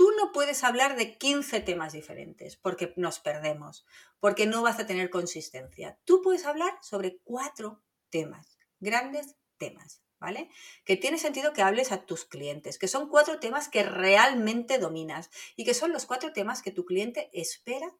Tú 0.00 0.12
no 0.16 0.32
puedes 0.32 0.64
hablar 0.64 0.96
de 0.96 1.18
15 1.18 1.60
temas 1.60 1.92
diferentes 1.92 2.56
porque 2.56 2.94
nos 2.96 3.18
perdemos, 3.18 3.84
porque 4.18 4.46
no 4.46 4.62
vas 4.62 4.78
a 4.78 4.86
tener 4.86 5.10
consistencia. 5.10 5.98
Tú 6.06 6.22
puedes 6.22 6.46
hablar 6.46 6.72
sobre 6.80 7.18
cuatro 7.22 7.82
temas, 8.08 8.56
grandes 8.78 9.36
temas, 9.58 10.02
¿vale? 10.18 10.48
Que 10.86 10.96
tiene 10.96 11.18
sentido 11.18 11.52
que 11.52 11.60
hables 11.60 11.92
a 11.92 12.06
tus 12.06 12.24
clientes, 12.24 12.78
que 12.78 12.88
son 12.88 13.10
cuatro 13.10 13.40
temas 13.40 13.68
que 13.68 13.82
realmente 13.82 14.78
dominas 14.78 15.28
y 15.54 15.66
que 15.66 15.74
son 15.74 15.92
los 15.92 16.06
cuatro 16.06 16.32
temas 16.32 16.62
que 16.62 16.70
tu 16.72 16.86
cliente 16.86 17.28
espera 17.34 17.94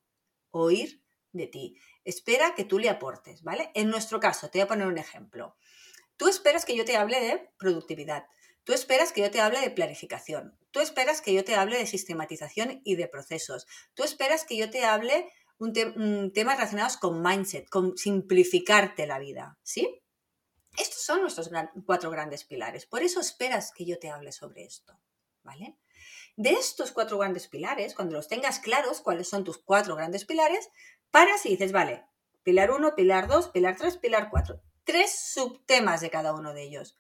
oír 0.53 1.03
de 1.33 1.49
ti, 1.49 1.77
espera 2.05 2.55
que 2.55 2.65
tú 2.65 2.79
le 2.79 2.89
aportes, 2.89 3.43
¿vale? 3.43 3.73
En 3.75 3.91
nuestro 3.91 4.21
caso, 4.21 4.49
te 4.49 4.57
voy 4.57 4.65
a 4.65 4.69
poner 4.69 4.87
un 4.87 4.97
ejemplo. 4.97 5.55
Tú 6.17 6.29
esperas 6.29 6.65
que 6.65 6.75
yo 6.75 6.87
te 6.87 6.97
hable 6.97 7.21
de 7.21 7.51
productividad, 7.59 8.27
Tú 8.71 8.75
esperas 8.75 9.11
que 9.11 9.21
yo 9.21 9.33
te 9.33 9.41
hable 9.41 9.61
de 9.61 9.73
planificación, 9.73 10.57
tú 10.71 10.79
esperas 10.79 11.21
que 11.21 11.35
yo 11.35 11.43
te 11.45 11.57
hable 11.57 11.77
de 11.77 11.87
sistematización 11.89 12.83
y 12.85 12.95
de 12.95 13.09
procesos, 13.09 13.67
tú 13.95 14.05
esperas 14.05 14.45
que 14.45 14.57
yo 14.57 14.71
te 14.71 14.85
hable 14.85 15.29
un, 15.59 15.73
temas 16.33 16.55
relacionados 16.55 16.97
con 16.97 17.21
mindset, 17.21 17.69
con 17.69 17.99
simplificarte 17.99 19.09
la 19.09 19.19
vida, 19.19 19.59
¿sí? 19.65 20.01
Estos 20.79 21.03
son 21.03 21.23
nuestros 21.23 21.51
cuatro 21.85 22.13
grandes 22.13 22.45
pilares, 22.45 22.87
por 22.87 23.03
eso 23.03 23.19
esperas 23.19 23.73
que 23.73 23.85
yo 23.85 23.99
te 23.99 24.09
hable 24.09 24.31
sobre 24.31 24.63
esto, 24.63 24.97
¿vale? 25.43 25.77
De 26.37 26.51
estos 26.51 26.93
cuatro 26.93 27.19
grandes 27.19 27.49
pilares, 27.49 27.97
cuando 27.97 28.15
los 28.15 28.29
tengas 28.29 28.61
claros, 28.61 29.01
cuáles 29.01 29.29
son 29.29 29.43
tus 29.43 29.59
cuatro 29.59 29.97
grandes 29.97 30.25
pilares, 30.25 30.71
paras 31.11 31.45
y 31.45 31.49
dices, 31.49 31.73
vale, 31.73 32.05
pilar 32.45 32.71
1, 32.71 32.95
pilar 32.95 33.27
2, 33.27 33.49
pilar 33.49 33.75
3, 33.77 33.97
pilar 33.97 34.29
4. 34.31 34.63
Tres 34.85 35.33
subtemas 35.35 36.01
de 36.01 36.11
cada 36.11 36.33
uno 36.35 36.55
de 36.55 36.63
ellos. 36.63 36.97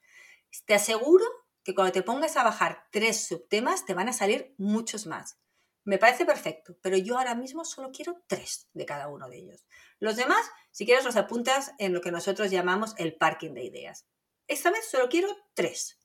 Te 0.66 0.74
aseguro 0.74 1.24
que 1.62 1.74
cuando 1.74 1.92
te 1.92 2.02
pongas 2.02 2.36
a 2.36 2.44
bajar 2.44 2.86
tres 2.90 3.26
subtemas 3.26 3.84
te 3.84 3.94
van 3.94 4.08
a 4.08 4.12
salir 4.12 4.54
muchos 4.58 5.06
más. 5.06 5.38
Me 5.84 5.98
parece 5.98 6.26
perfecto, 6.26 6.76
pero 6.82 6.96
yo 6.96 7.18
ahora 7.18 7.34
mismo 7.34 7.64
solo 7.64 7.90
quiero 7.90 8.22
tres 8.26 8.68
de 8.74 8.86
cada 8.86 9.08
uno 9.08 9.28
de 9.28 9.38
ellos. 9.38 9.66
Los 9.98 10.16
demás, 10.16 10.50
si 10.70 10.84
quieres, 10.84 11.04
los 11.04 11.16
apuntas 11.16 11.72
en 11.78 11.92
lo 11.92 12.00
que 12.00 12.12
nosotros 12.12 12.50
llamamos 12.50 12.94
el 12.98 13.16
parking 13.16 13.54
de 13.54 13.64
ideas. 13.64 14.06
Esta 14.46 14.70
vez 14.70 14.88
solo 14.90 15.08
quiero 15.08 15.28
tres. 15.54 15.98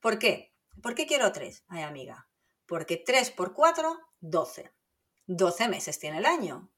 ¿Por 0.00 0.18
qué? 0.18 0.54
¿Por 0.82 0.94
qué 0.94 1.06
quiero 1.06 1.30
tres? 1.32 1.64
Ay, 1.68 1.82
amiga. 1.82 2.28
Porque 2.66 2.96
tres 2.96 3.30
por 3.30 3.52
cuatro, 3.52 3.98
doce. 4.20 4.72
Doce 5.26 5.68
meses 5.68 5.98
tiene 5.98 6.18
el 6.18 6.26
año. 6.26 6.72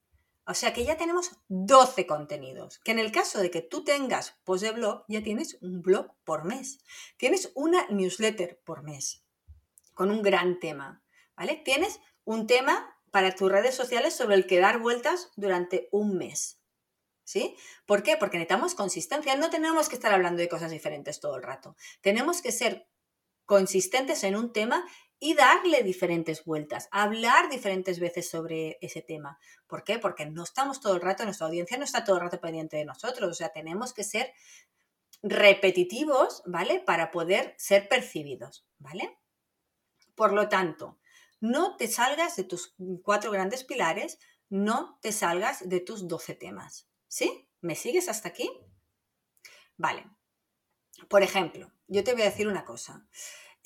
O 0.46 0.52
sea 0.52 0.74
que 0.74 0.84
ya 0.84 0.96
tenemos 0.96 1.32
12 1.48 2.06
contenidos, 2.06 2.78
que 2.80 2.92
en 2.92 2.98
el 2.98 3.12
caso 3.12 3.40
de 3.40 3.50
que 3.50 3.62
tú 3.62 3.82
tengas 3.82 4.36
post 4.44 4.62
de 4.62 4.72
blog, 4.72 5.04
ya 5.08 5.22
tienes 5.22 5.56
un 5.62 5.80
blog 5.80 6.12
por 6.24 6.44
mes. 6.44 6.78
Tienes 7.16 7.50
una 7.54 7.86
newsletter 7.88 8.60
por 8.64 8.82
mes, 8.82 9.24
con 9.94 10.10
un 10.10 10.22
gran 10.22 10.60
tema, 10.60 11.02
¿vale? 11.34 11.62
Tienes 11.64 11.98
un 12.24 12.46
tema 12.46 12.94
para 13.10 13.34
tus 13.34 13.50
redes 13.50 13.74
sociales 13.74 14.14
sobre 14.14 14.34
el 14.34 14.46
que 14.46 14.58
dar 14.58 14.80
vueltas 14.80 15.30
durante 15.36 15.88
un 15.92 16.16
mes. 16.18 16.60
¿Sí? 17.26 17.56
¿Por 17.86 18.02
qué? 18.02 18.18
Porque 18.18 18.36
necesitamos 18.36 18.74
consistencia. 18.74 19.34
No 19.36 19.48
tenemos 19.48 19.88
que 19.88 19.94
estar 19.94 20.12
hablando 20.12 20.42
de 20.42 20.48
cosas 20.50 20.70
diferentes 20.70 21.20
todo 21.20 21.36
el 21.36 21.42
rato. 21.42 21.74
Tenemos 22.02 22.42
que 22.42 22.52
ser 22.52 22.86
consistentes 23.46 24.24
en 24.24 24.36
un 24.36 24.52
tema 24.52 24.84
y 25.18 25.34
darle 25.34 25.82
diferentes 25.82 26.44
vueltas, 26.44 26.88
hablar 26.90 27.48
diferentes 27.48 28.00
veces 28.00 28.28
sobre 28.28 28.78
ese 28.80 29.00
tema. 29.00 29.38
¿Por 29.66 29.84
qué? 29.84 29.98
Porque 29.98 30.26
no 30.26 30.42
estamos 30.42 30.80
todo 30.80 30.94
el 30.94 31.00
rato, 31.00 31.24
nuestra 31.24 31.46
audiencia 31.46 31.78
no 31.78 31.84
está 31.84 32.04
todo 32.04 32.16
el 32.16 32.22
rato 32.22 32.40
pendiente 32.40 32.76
de 32.76 32.84
nosotros, 32.84 33.30
o 33.30 33.34
sea, 33.34 33.50
tenemos 33.50 33.92
que 33.92 34.04
ser 34.04 34.32
repetitivos, 35.22 36.42
¿vale? 36.46 36.80
Para 36.80 37.10
poder 37.10 37.54
ser 37.56 37.88
percibidos, 37.88 38.66
¿vale? 38.78 39.18
Por 40.14 40.32
lo 40.32 40.48
tanto, 40.48 40.98
no 41.40 41.76
te 41.76 41.88
salgas 41.88 42.36
de 42.36 42.44
tus 42.44 42.74
cuatro 43.02 43.30
grandes 43.30 43.64
pilares, 43.64 44.18
no 44.48 44.98
te 45.00 45.12
salgas 45.12 45.68
de 45.68 45.80
tus 45.80 46.06
doce 46.06 46.34
temas, 46.34 46.88
¿sí? 47.08 47.48
¿Me 47.60 47.74
sigues 47.74 48.08
hasta 48.08 48.28
aquí? 48.28 48.50
Vale. 49.76 50.04
Por 51.08 51.22
ejemplo, 51.22 51.72
yo 51.88 52.04
te 52.04 52.12
voy 52.12 52.22
a 52.22 52.26
decir 52.26 52.46
una 52.46 52.64
cosa. 52.64 53.06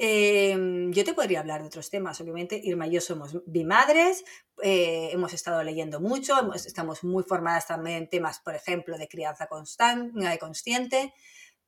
Em, 0.00 0.92
yo 0.92 1.04
te 1.04 1.12
podría 1.12 1.40
hablar 1.40 1.60
de 1.60 1.66
otros 1.66 1.90
temas, 1.90 2.20
obviamente. 2.20 2.60
Irma 2.62 2.86
y 2.86 2.92
yo 2.92 3.00
somos 3.00 3.36
bimadres, 3.46 4.24
eh, 4.62 5.10
hemos 5.12 5.32
estado 5.34 5.62
leyendo 5.64 6.00
mucho, 6.00 6.54
estamos 6.54 7.02
muy 7.02 7.24
formadas 7.24 7.66
también 7.66 7.96
en 7.96 8.08
temas, 8.08 8.38
por 8.38 8.54
ejemplo, 8.54 8.96
de 8.96 9.08
crianza 9.08 9.48
constante, 9.48 10.38
consciente. 10.38 11.12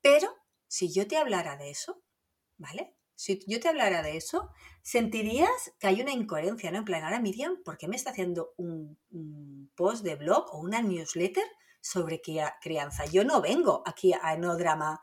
Pero 0.01 0.33
si 0.69 0.93
yo 0.93 1.09
te 1.09 1.17
hablara 1.17 1.57
de 1.57 1.71
eso, 1.71 2.05
¿vale? 2.57 2.95
Si 3.17 3.41
yo 3.49 3.59
te 3.59 3.69
hablara 3.69 4.01
de 4.01 4.17
eso, 4.17 4.51
sentirías 4.81 5.73
que 5.81 5.89
hay 5.89 6.01
una 6.01 6.13
incoherencia, 6.13 6.71
¿no? 6.71 6.79
En 6.79 6.85
plan, 6.85 7.03
ahora 7.03 7.21
Miriam, 7.21 7.63
¿por 7.65 7.77
qué 7.79 7.89
me 7.89 7.97
está 7.97 8.11
haciendo 8.11 8.55
un, 8.57 8.97
post 9.75 10.05
de 10.05 10.15
blog 10.15 10.55
o 10.55 10.61
una 10.61 10.81
newsletter 10.83 11.45
sobre 11.81 12.23
crianza? 12.23 13.05
Yo 13.07 13.25
no 13.25 13.41
vengo 13.41 13.83
aquí 13.87 14.13
a 14.15 14.37
no 14.37 14.57
drama, 14.57 15.03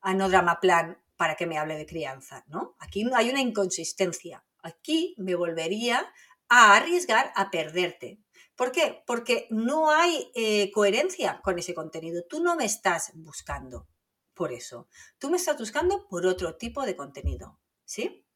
a 0.00 0.14
no 0.14 0.28
drama 0.28 0.60
plan 0.60 0.98
para 1.20 1.36
que 1.36 1.46
me 1.46 1.58
hable 1.58 1.76
de 1.76 1.84
crianza, 1.84 2.46
¿no? 2.46 2.76
Aquí 2.78 3.06
hay 3.14 3.28
una 3.28 3.42
inconsistencia. 3.42 4.42
Aquí 4.62 5.14
me 5.18 5.34
volvería 5.34 6.10
a 6.48 6.76
arriesgar 6.76 7.30
a 7.36 7.50
perderte. 7.50 8.22
¿Por 8.56 8.72
qué? 8.72 9.02
Porque 9.06 9.46
no 9.50 9.90
hay 9.90 10.32
eh, 10.34 10.70
coherencia 10.72 11.42
con 11.44 11.58
ese 11.58 11.74
contenido. 11.74 12.22
Tú 12.26 12.42
no 12.42 12.56
me 12.56 12.64
estás 12.64 13.12
buscando 13.12 13.86
por 14.32 14.50
eso. 14.50 14.88
Tú 15.18 15.28
me 15.28 15.36
estás 15.36 15.58
buscando 15.58 16.08
por 16.08 16.24
otro 16.24 16.56
tipo 16.56 16.86
de 16.86 16.96
contenido. 16.96 17.60
¿Sí? 17.84 18.26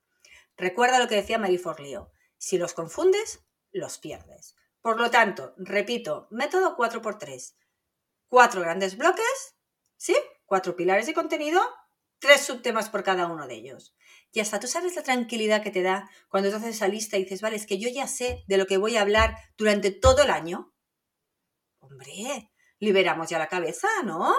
Recuerda 0.54 0.98
lo 0.98 1.08
que 1.08 1.14
decía 1.14 1.38
Marie 1.38 1.58
Forleo. 1.58 2.12
Si 2.36 2.58
los 2.58 2.74
confundes, 2.74 3.40
los 3.72 3.96
pierdes. 3.96 4.56
Por 4.82 5.00
lo 5.00 5.10
tanto, 5.10 5.54
repito, 5.56 6.28
método 6.30 6.76
4x3. 6.76 7.54
Cuatro 8.28 8.60
grandes 8.60 8.98
bloques, 8.98 9.56
¿sí? 9.96 10.14
Cuatro 10.44 10.76
pilares 10.76 11.06
de 11.06 11.14
contenido 11.14 11.62
tres 12.24 12.40
subtemas 12.40 12.88
por 12.88 13.04
cada 13.04 13.26
uno 13.26 13.46
de 13.46 13.54
ellos. 13.54 13.94
Y 14.32 14.40
hasta 14.40 14.58
tú 14.58 14.66
sabes 14.66 14.96
la 14.96 15.02
tranquilidad 15.02 15.62
que 15.62 15.70
te 15.70 15.82
da 15.82 16.10
cuando 16.28 16.48
tú 16.48 16.56
haces 16.56 16.76
esa 16.76 16.88
lista 16.88 17.18
y 17.18 17.24
dices, 17.24 17.42
vale, 17.42 17.56
es 17.56 17.66
que 17.66 17.78
yo 17.78 17.90
ya 17.90 18.06
sé 18.06 18.44
de 18.46 18.56
lo 18.56 18.66
que 18.66 18.78
voy 18.78 18.96
a 18.96 19.02
hablar 19.02 19.36
durante 19.58 19.90
todo 19.90 20.22
el 20.22 20.30
año. 20.30 20.74
Hombre, 21.80 22.50
liberamos 22.78 23.28
ya 23.28 23.38
la 23.38 23.48
cabeza, 23.48 23.88
¿no? 24.04 24.34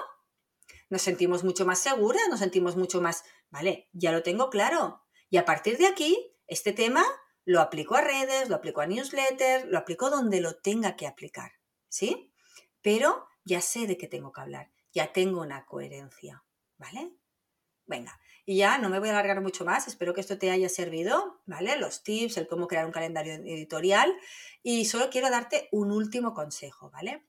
Nos 0.90 1.04
sentimos 1.04 1.44
mucho 1.44 1.66
más 1.68 1.78
seguras, 1.78 2.24
nos 2.28 2.40
sentimos 2.40 2.76
mucho 2.76 3.02
más, 3.02 3.24
vale, 3.52 3.88
ya 3.94 4.12
lo 4.12 4.24
tengo 4.24 4.50
claro. 4.50 5.04
Y 5.30 5.38
a 5.38 5.46
partir 5.46 5.78
de 5.78 5.86
aquí, 5.86 6.36
este 6.48 6.74
tema 6.74 7.06
lo 7.44 7.62
aplico 7.62 7.96
a 7.96 8.02
redes, 8.02 8.50
lo 8.50 8.56
aplico 8.56 8.82
a 8.82 8.88
newsletters, 8.88 9.66
lo 9.66 9.78
aplico 9.78 10.10
donde 10.10 10.42
lo 10.42 10.56
tenga 10.58 10.96
que 10.96 11.06
aplicar, 11.06 11.52
¿sí? 11.88 12.34
Pero 12.82 13.28
ya 13.44 13.62
sé 13.62 13.86
de 13.86 13.96
qué 13.96 14.08
tengo 14.08 14.32
que 14.32 14.42
hablar, 14.42 14.72
ya 14.92 15.14
tengo 15.14 15.42
una 15.42 15.66
coherencia, 15.66 16.44
¿vale? 16.78 17.16
Venga, 17.88 18.20
y 18.46 18.58
ya 18.58 18.78
no 18.78 18.90
me 18.90 19.00
voy 19.00 19.10
a 19.10 19.12
alargar 19.12 19.42
mucho 19.42 19.66
más, 19.66 19.88
espero 19.88 20.14
que 20.14 20.22
esto 20.22 20.38
te 20.38 20.52
haya 20.52 20.70
servido, 20.70 21.42
¿vale? 21.46 21.78
Los 21.78 22.04
tips, 22.04 22.38
el 22.38 22.48
cómo 22.48 22.68
crear 22.68 22.86
un 22.86 22.92
calendario 22.92 23.34
editorial 23.34 24.16
y 24.62 24.86
solo 24.86 25.10
quiero 25.10 25.30
darte 25.30 25.68
un 25.72 25.92
último 25.92 26.34
consejo, 26.34 26.92
¿vale? 26.92 27.26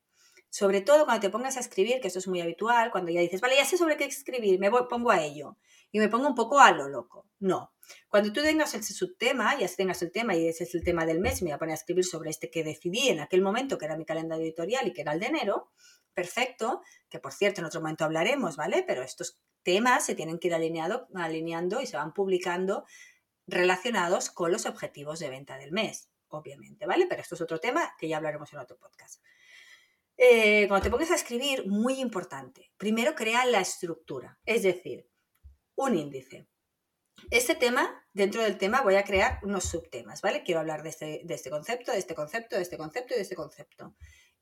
Sobre 0.50 0.80
todo 0.80 1.04
cuando 1.04 1.20
te 1.20 1.30
pongas 1.30 1.56
a 1.56 1.60
escribir, 1.60 2.00
que 2.00 2.08
esto 2.08 2.18
es 2.18 2.28
muy 2.28 2.40
habitual, 2.40 2.90
cuando 2.90 3.10
ya 3.10 3.20
dices, 3.20 3.40
vale, 3.40 3.56
ya 3.56 3.64
sé 3.64 3.76
sobre 3.76 3.96
qué 3.96 4.04
escribir, 4.04 4.58
me 4.58 4.70
pongo 4.70 5.10
a 5.10 5.22
ello 5.22 5.56
y 5.90 5.98
me 5.98 6.08
pongo 6.08 6.28
un 6.28 6.34
poco 6.34 6.60
a 6.60 6.70
lo 6.72 6.88
loco. 6.88 7.26
No, 7.38 7.72
cuando 8.08 8.32
tú 8.32 8.42
tengas 8.42 8.74
ese 8.74 8.92
subtema, 8.92 9.58
ya 9.58 9.68
tengas 9.68 10.00
el 10.02 10.12
tema 10.12 10.34
y 10.34 10.48
ese 10.48 10.64
es 10.64 10.74
el 10.74 10.84
tema 10.84 11.06
del 11.06 11.20
mes, 11.20 11.42
me 11.42 11.48
voy 11.48 11.54
a 11.54 11.58
poner 11.58 11.72
a 11.72 11.76
escribir 11.76 12.04
sobre 12.04 12.30
este 12.30 12.50
que 12.50 12.64
decidí 12.64 13.08
en 13.08 13.20
aquel 13.20 13.42
momento, 13.42 13.78
que 13.78 13.84
era 13.84 13.96
mi 13.96 14.04
calendario 14.04 14.44
editorial 14.44 14.86
y 14.86 14.92
que 14.92 15.02
era 15.02 15.12
el 15.12 15.20
de 15.20 15.26
enero, 15.26 15.70
perfecto, 16.14 16.82
que 17.08 17.18
por 17.18 17.32
cierto 17.32 17.60
en 17.60 17.66
otro 17.66 17.80
momento 17.80 18.04
hablaremos, 18.04 18.56
¿vale? 18.56 18.84
Pero 18.86 19.02
estos 19.02 19.38
temas 19.66 20.06
se 20.06 20.14
tienen 20.14 20.38
que 20.38 20.46
ir 20.46 20.54
alineando 20.54 21.80
y 21.82 21.86
se 21.86 21.96
van 21.96 22.14
publicando 22.14 22.86
relacionados 23.48 24.30
con 24.30 24.52
los 24.52 24.64
objetivos 24.64 25.18
de 25.18 25.28
venta 25.28 25.58
del 25.58 25.72
mes, 25.72 26.08
obviamente, 26.28 26.86
¿vale? 26.86 27.06
Pero 27.08 27.20
esto 27.20 27.34
es 27.34 27.40
otro 27.40 27.58
tema 27.58 27.92
que 27.98 28.06
ya 28.06 28.18
hablaremos 28.18 28.52
en 28.52 28.60
otro 28.60 28.78
podcast. 28.78 29.20
Eh, 30.16 30.68
cuando 30.68 30.84
te 30.84 30.90
pongas 30.90 31.10
a 31.10 31.16
escribir, 31.16 31.66
muy 31.66 31.98
importante, 32.00 32.70
primero 32.76 33.16
crea 33.16 33.44
la 33.44 33.60
estructura, 33.60 34.38
es 34.46 34.62
decir, 34.62 35.10
un 35.74 35.96
índice. 35.96 36.46
Este 37.32 37.56
tema, 37.56 38.06
dentro 38.12 38.44
del 38.44 38.58
tema 38.58 38.82
voy 38.82 38.94
a 38.94 39.02
crear 39.02 39.40
unos 39.42 39.64
subtemas, 39.64 40.22
¿vale? 40.22 40.44
Quiero 40.44 40.60
hablar 40.60 40.84
de 40.84 40.90
este, 40.90 41.22
de 41.24 41.34
este 41.34 41.50
concepto, 41.50 41.90
de 41.90 41.98
este 41.98 42.14
concepto, 42.14 42.54
de 42.54 42.62
este 42.62 42.78
concepto 42.78 43.14
y 43.14 43.16
de 43.16 43.22
este 43.22 43.34
concepto. 43.34 43.96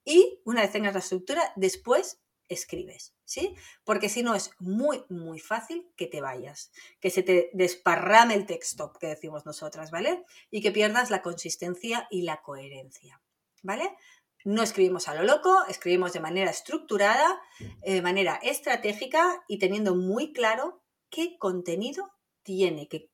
Y 0.04 0.42
una 0.44 0.60
vez 0.60 0.72
tengas 0.72 0.92
la 0.92 1.00
estructura, 1.00 1.50
después 1.56 2.20
escribes, 2.48 3.14
¿sí? 3.24 3.54
Porque 3.84 4.08
si 4.08 4.22
no 4.22 4.34
es 4.34 4.50
muy, 4.58 5.04
muy 5.08 5.38
fácil 5.38 5.90
que 5.96 6.06
te 6.06 6.20
vayas, 6.20 6.70
que 7.00 7.10
se 7.10 7.22
te 7.22 7.50
desparrame 7.52 8.34
el 8.34 8.46
texto, 8.46 8.92
que 8.92 9.08
decimos 9.08 9.46
nosotras, 9.46 9.90
¿vale? 9.90 10.24
Y 10.50 10.60
que 10.60 10.72
pierdas 10.72 11.10
la 11.10 11.22
consistencia 11.22 12.06
y 12.10 12.22
la 12.22 12.42
coherencia, 12.42 13.20
¿vale? 13.62 13.96
No 14.44 14.62
escribimos 14.62 15.08
a 15.08 15.14
lo 15.14 15.22
loco, 15.22 15.64
escribimos 15.68 16.12
de 16.12 16.20
manera 16.20 16.50
estructurada, 16.50 17.40
de 17.82 18.02
manera 18.02 18.38
estratégica 18.42 19.42
y 19.48 19.58
teniendo 19.58 19.94
muy 19.94 20.32
claro 20.32 20.82
qué 21.08 21.38
contenido 21.38 22.12
tiene 22.42 22.88
que, 22.88 23.08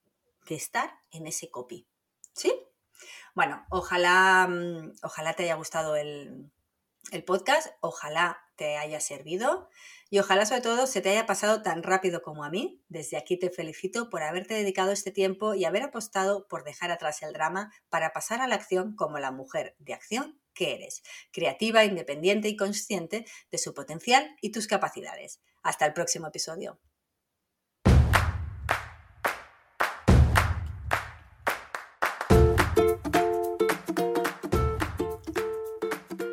que 0.44 0.56
estar 0.56 0.92
en 1.12 1.28
ese 1.28 1.50
copy, 1.50 1.86
¿sí? 2.32 2.52
Bueno, 3.34 3.64
ojalá, 3.70 4.48
mm, 4.48 4.94
ojalá 5.02 5.34
te 5.34 5.44
haya 5.44 5.54
gustado 5.54 5.94
el, 5.94 6.50
el 7.12 7.24
podcast, 7.24 7.68
ojalá 7.80 8.40
te 8.60 8.76
haya 8.76 9.00
servido 9.00 9.70
y 10.10 10.18
ojalá 10.18 10.44
sobre 10.44 10.60
todo 10.60 10.86
se 10.86 11.00
te 11.00 11.08
haya 11.08 11.24
pasado 11.24 11.62
tan 11.62 11.82
rápido 11.82 12.20
como 12.20 12.44
a 12.44 12.50
mí. 12.50 12.84
Desde 12.88 13.16
aquí 13.16 13.38
te 13.38 13.48
felicito 13.48 14.10
por 14.10 14.22
haberte 14.22 14.52
dedicado 14.52 14.92
este 14.92 15.10
tiempo 15.10 15.54
y 15.54 15.64
haber 15.64 15.82
apostado 15.82 16.46
por 16.46 16.62
dejar 16.62 16.90
atrás 16.90 17.22
el 17.22 17.32
drama 17.32 17.72
para 17.88 18.12
pasar 18.12 18.42
a 18.42 18.46
la 18.46 18.56
acción 18.56 18.94
como 18.96 19.18
la 19.18 19.30
mujer 19.30 19.76
de 19.78 19.94
acción 19.94 20.38
que 20.52 20.74
eres, 20.74 21.02
creativa, 21.32 21.86
independiente 21.86 22.48
y 22.48 22.56
consciente 22.56 23.24
de 23.50 23.56
su 23.56 23.72
potencial 23.72 24.36
y 24.42 24.52
tus 24.52 24.66
capacidades. 24.66 25.40
Hasta 25.62 25.86
el 25.86 25.94
próximo 25.94 26.26
episodio. 26.26 26.78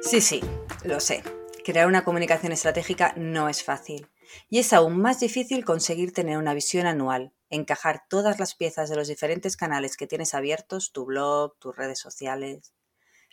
Sí, 0.01 0.19
sí, 0.19 0.41
lo 0.83 0.99
sé. 0.99 1.23
Crear 1.67 1.85
una 1.85 2.05
comunicación 2.05 2.53
estratégica 2.53 3.13
no 3.17 3.49
es 3.49 3.61
fácil. 3.61 4.07
Y 4.47 4.59
es 4.59 4.71
aún 4.71 5.01
más 5.01 5.19
difícil 5.19 5.65
conseguir 5.65 6.13
tener 6.13 6.37
una 6.37 6.53
visión 6.53 6.87
anual, 6.87 7.33
encajar 7.49 8.03
todas 8.07 8.39
las 8.39 8.55
piezas 8.55 8.89
de 8.89 8.95
los 8.95 9.09
diferentes 9.09 9.57
canales 9.57 9.97
que 9.97 10.07
tienes 10.07 10.33
abiertos, 10.33 10.93
tu 10.93 11.03
blog, 11.03 11.57
tus 11.59 11.75
redes 11.75 11.99
sociales. 11.99 12.73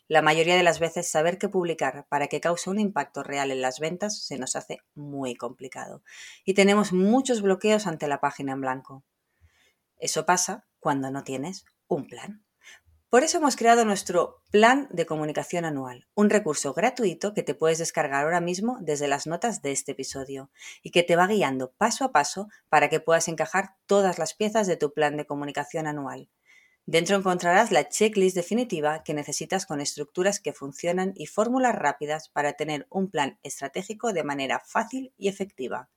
La 0.09 0.20
mayoría 0.20 0.57
de 0.57 0.64
las 0.64 0.81
veces 0.81 1.09
saber 1.09 1.38
qué 1.38 1.49
publicar 1.49 2.09
para 2.09 2.27
que 2.27 2.40
cause 2.40 2.68
un 2.68 2.81
impacto 2.81 3.23
real 3.23 3.53
en 3.53 3.61
las 3.61 3.79
ventas 3.79 4.25
se 4.25 4.37
nos 4.37 4.57
hace 4.57 4.81
muy 4.97 5.37
complicado 5.37 6.03
y 6.44 6.55
tenemos 6.55 6.92
muchos 6.92 7.40
bloqueos 7.40 7.87
ante 7.87 8.09
la 8.09 8.18
página 8.18 8.55
en 8.55 8.62
blanco. 8.62 9.05
Eso 9.97 10.27
pasa 10.27 10.66
cuando 10.81 11.12
no 11.12 11.23
tienes 11.23 11.66
un 11.87 12.09
plan. 12.09 12.43
Por 13.14 13.22
eso 13.22 13.38
hemos 13.38 13.55
creado 13.55 13.85
nuestro 13.85 14.42
plan 14.50 14.88
de 14.90 15.07
comunicación 15.07 15.64
anual, 15.64 16.09
un 16.16 16.31
recurso 16.31 16.74
gratuito 16.74 17.33
que 17.33 17.44
te 17.44 17.55
puedes 17.55 17.79
descargar 17.79 18.24
ahora 18.24 18.40
mismo 18.40 18.79
desde 18.81 19.07
las 19.07 19.29
notas 19.29 19.62
de 19.62 19.70
este 19.70 19.92
episodio 19.92 20.50
y 20.83 20.90
que 20.90 21.05
te 21.05 21.14
va 21.14 21.29
guiando 21.29 21.70
paso 21.79 22.05
a 22.05 22.11
paso 22.11 22.48
para 22.68 22.88
que 22.88 22.98
puedas 22.98 23.29
encajar 23.29 23.77
todas 23.87 24.18
las 24.18 24.35
piezas 24.35 24.66
de 24.66 24.77
tu 24.77 24.92
plan 24.92 25.16
de 25.16 25.27
comunicación 25.27 25.87
anual. 25.87 26.29
Dentro 26.87 27.14
encontrarás 27.14 27.70
la 27.70 27.88
checklist 27.88 28.35
definitiva 28.35 29.05
que 29.05 29.14
necesitas 29.14 29.64
con 29.64 29.81
estructuras 29.81 30.40
que 30.40 30.53
funcionan 30.53 31.12
y 31.14 31.27
fórmulas 31.27 31.77
rápidas 31.77 32.31
para 32.31 32.55
tener 32.55 32.88
un 32.90 33.12
plan 33.12 33.38
estratégico 33.44 34.12
de 34.12 34.24
manera 34.24 34.59
fácil 34.59 35.14
y 35.16 35.29
efectiva. 35.29 35.88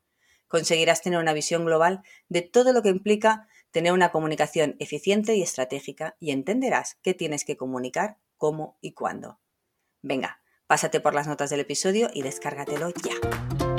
Conseguirás 0.48 1.02
tener 1.02 1.20
una 1.20 1.34
visión 1.34 1.66
global 1.66 2.04
de 2.30 2.44
todo 2.44 2.74
lo 2.74 2.84
que 2.84 2.90
implica 2.90 3.48
tener 3.72 3.94
una 3.94 4.12
comunicación 4.12 4.76
eficiente 4.80 5.36
y 5.36 5.42
estratégica 5.42 6.16
y 6.20 6.32
entenderás 6.32 6.98
qué 7.02 7.14
tienes 7.14 7.46
que 7.46 7.58
comunicar, 7.58 8.18
cómo 8.38 8.78
y 8.82 8.94
cuándo. 8.94 9.40
Venga, 10.02 10.42
pásate 10.68 11.00
por 11.00 11.14
las 11.14 11.28
notas 11.28 11.50
del 11.50 11.62
episodio 11.62 12.10
y 12.14 12.22
descárgatelo 12.22 12.90
ya. 13.04 13.77